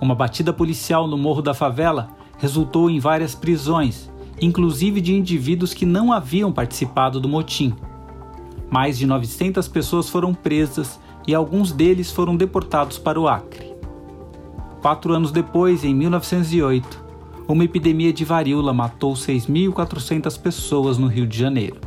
Uma 0.00 0.14
batida 0.14 0.52
policial 0.52 1.06
no 1.06 1.18
Morro 1.18 1.42
da 1.42 1.54
Favela 1.54 2.08
resultou 2.38 2.88
em 2.88 2.98
várias 3.00 3.34
prisões 3.34 4.10
inclusive 4.40 5.00
de 5.00 5.14
indivíduos 5.14 5.74
que 5.74 5.86
não 5.86 6.12
haviam 6.12 6.52
participado 6.52 7.20
do 7.20 7.28
motim. 7.28 7.74
Mais 8.70 8.98
de 8.98 9.06
900 9.06 9.66
pessoas 9.68 10.08
foram 10.08 10.34
presas 10.34 11.00
e 11.26 11.34
alguns 11.34 11.72
deles 11.72 12.10
foram 12.10 12.36
deportados 12.36 12.98
para 12.98 13.20
o 13.20 13.28
Acre. 13.28 13.74
Quatro 14.80 15.12
anos 15.12 15.32
depois, 15.32 15.84
em 15.84 15.94
1908, 15.94 17.04
uma 17.48 17.64
epidemia 17.64 18.12
de 18.12 18.24
varíola 18.24 18.72
matou 18.72 19.14
6.400 19.14 20.40
pessoas 20.40 20.98
no 20.98 21.06
Rio 21.06 21.26
de 21.26 21.36
Janeiro. 21.36 21.80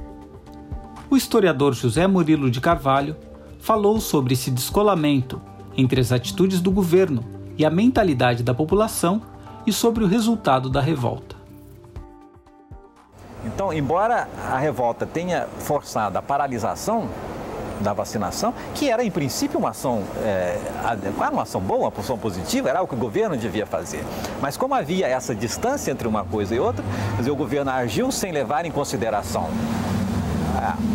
O 1.10 1.16
historiador 1.16 1.74
José 1.74 2.08
Murilo 2.08 2.50
de 2.50 2.60
Carvalho 2.60 3.16
falou 3.60 4.00
sobre 4.00 4.34
esse 4.34 4.50
descolamento 4.50 5.42
entre 5.78 6.02
as 6.02 6.12
atitudes 6.12 6.62
do 6.62 6.72
governo 6.72 7.24
e 7.58 7.66
a 7.66 7.70
mentalidade 7.70 8.44
da 8.44 8.54
população 8.54 9.22
e 9.66 9.72
sobre 9.72 10.04
o 10.04 10.08
resultado 10.08 10.70
da 10.70 10.82
revolta. 10.82 11.41
Então, 13.46 13.74
embora 13.74 14.28
a 14.52 14.58
revolta 14.58 15.06
tenha 15.06 15.48
forçado 15.60 16.18
a 16.18 16.22
paralisação 16.22 17.10
da 17.82 17.94
vacinação, 17.94 18.54
que 18.76 18.90
era 18.90 19.04
em 19.04 19.10
princípio 19.10 19.60
uma 19.60 19.70
ação 19.70 20.04
é, 20.24 20.58
uma 21.32 21.42
ação 21.42 21.60
boa, 21.60 21.90
uma 21.90 21.94
ação 22.00 22.18
positiva, 22.18 22.70
era 22.70 22.82
o 22.82 22.88
que 22.88 22.94
o 22.94 22.98
governo 22.98 23.36
devia 23.36 23.66
fazer. 23.66 24.04
Mas 24.40 24.56
como 24.56 24.76
havia 24.76 25.08
essa 25.08 25.34
distância 25.34 25.92
entre 25.92 26.08
uma 26.08 26.24
coisa 26.24 26.56
e 26.56 26.60
outra, 26.60 26.84
dizer, 27.18 27.32
o 27.32 27.36
governo 27.36 27.72
agiu 27.72 28.12
sem 28.12 28.32
levar 28.32 28.66
em 28.66 28.72
consideração 28.72 29.50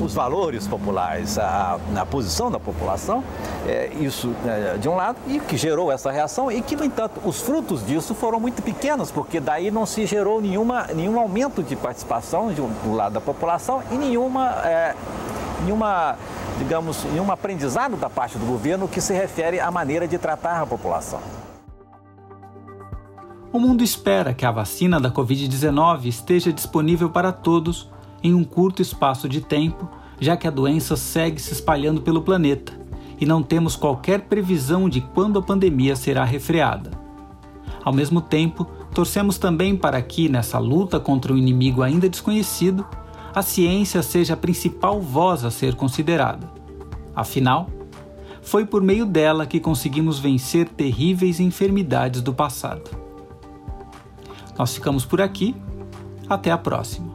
os 0.01 0.15
valores 0.15 0.67
populares, 0.67 1.39
a, 1.39 1.79
a 1.97 2.07
posição 2.07 2.51
da 2.51 2.59
população, 2.59 3.23
é, 3.67 3.91
isso 4.01 4.33
é, 4.47 4.77
de 4.77 4.89
um 4.89 4.95
lado, 4.95 5.19
e 5.27 5.41
que 5.41 5.57
gerou 5.57 5.91
essa 5.91 6.11
reação, 6.11 6.51
e 6.51 6.63
que, 6.63 6.77
no 6.77 6.85
entanto, 6.85 7.21
os 7.25 7.41
frutos 7.41 7.85
disso 7.85 8.15
foram 8.15 8.39
muito 8.39 8.63
pequenos, 8.63 9.11
porque 9.11 9.41
daí 9.41 9.71
não 9.71 9.85
se 9.85 10.07
gerou 10.07 10.41
nenhuma, 10.41 10.87
nenhum 10.95 11.19
aumento 11.19 11.63
de 11.63 11.75
participação 11.75 12.49
de, 12.49 12.61
do 12.61 12.95
lado 12.95 13.13
da 13.15 13.21
população 13.21 13.83
e 13.91 13.97
nenhuma, 13.97 14.51
é, 14.65 14.95
nenhuma, 15.65 16.17
digamos, 16.59 17.05
nenhum 17.05 17.31
aprendizado 17.31 17.97
da 17.97 18.09
parte 18.09 18.39
do 18.39 18.47
governo 18.47 18.87
que 18.87 19.01
se 19.01 19.13
refere 19.13 19.59
à 19.59 19.71
maneira 19.71 20.07
de 20.07 20.19
tratar 20.19 20.63
a 20.63 20.67
população. 20.67 21.21
O 23.53 23.59
mundo 23.59 23.83
espera 23.83 24.35
que 24.35 24.45
a 24.45 24.51
vacina 24.51 25.01
da 25.01 25.11
Covid-19 25.11 26.05
esteja 26.05 26.53
disponível 26.53 27.09
para 27.09 27.33
todos 27.33 27.91
em 28.27 28.35
um 28.35 28.45
curto 28.45 28.83
espaço 28.83 29.29
de 29.29 29.41
tempo, 29.41 29.89
já 30.21 30.37
que 30.37 30.49
a 30.49 30.51
doença 30.51 30.97
segue 30.97 31.41
se 31.41 31.53
espalhando 31.53 32.03
pelo 32.03 32.23
planeta 32.23 32.73
e 33.21 33.25
não 33.25 33.43
temos 33.43 33.77
qualquer 33.77 34.23
previsão 34.23 34.89
de 34.89 35.01
quando 35.01 35.39
a 35.39 35.43
pandemia 35.43 35.97
será 35.97 36.25
refreada. 36.25 36.91
Ao 37.85 37.93
mesmo 37.93 38.21
tempo, 38.21 38.65
torcemos 38.93 39.39
também 39.39 39.77
para 39.77 40.01
que, 40.03 40.29
nessa 40.29 40.59
luta 40.59 40.99
contra 40.99 41.33
um 41.33 41.37
inimigo 41.37 41.83
ainda 41.83 42.09
desconhecido, 42.09 42.85
a 43.35 43.43
ciência 43.43 44.03
seja 44.03 44.35
a 44.35 44.37
principal 44.37 45.01
voz 45.01 45.45
a 45.45 45.51
ser 45.51 45.75
considerada. 45.75 46.51
Afinal, 47.15 47.69
foi 48.43 48.67
por 48.67 48.83
meio 48.83 49.07
dela 49.07 49.47
que 49.47 49.61
conseguimos 49.61 50.19
vencer 50.19 50.69
terríveis 50.69 51.41
enfermidades 51.41 52.23
do 52.23 52.35
passado. 52.35 52.91
Nós 54.59 54.75
ficamos 54.75 55.05
por 55.05 55.21
aqui. 55.21 55.55
Até 56.29 56.51
a 56.51 56.59
próxima. 56.59 57.06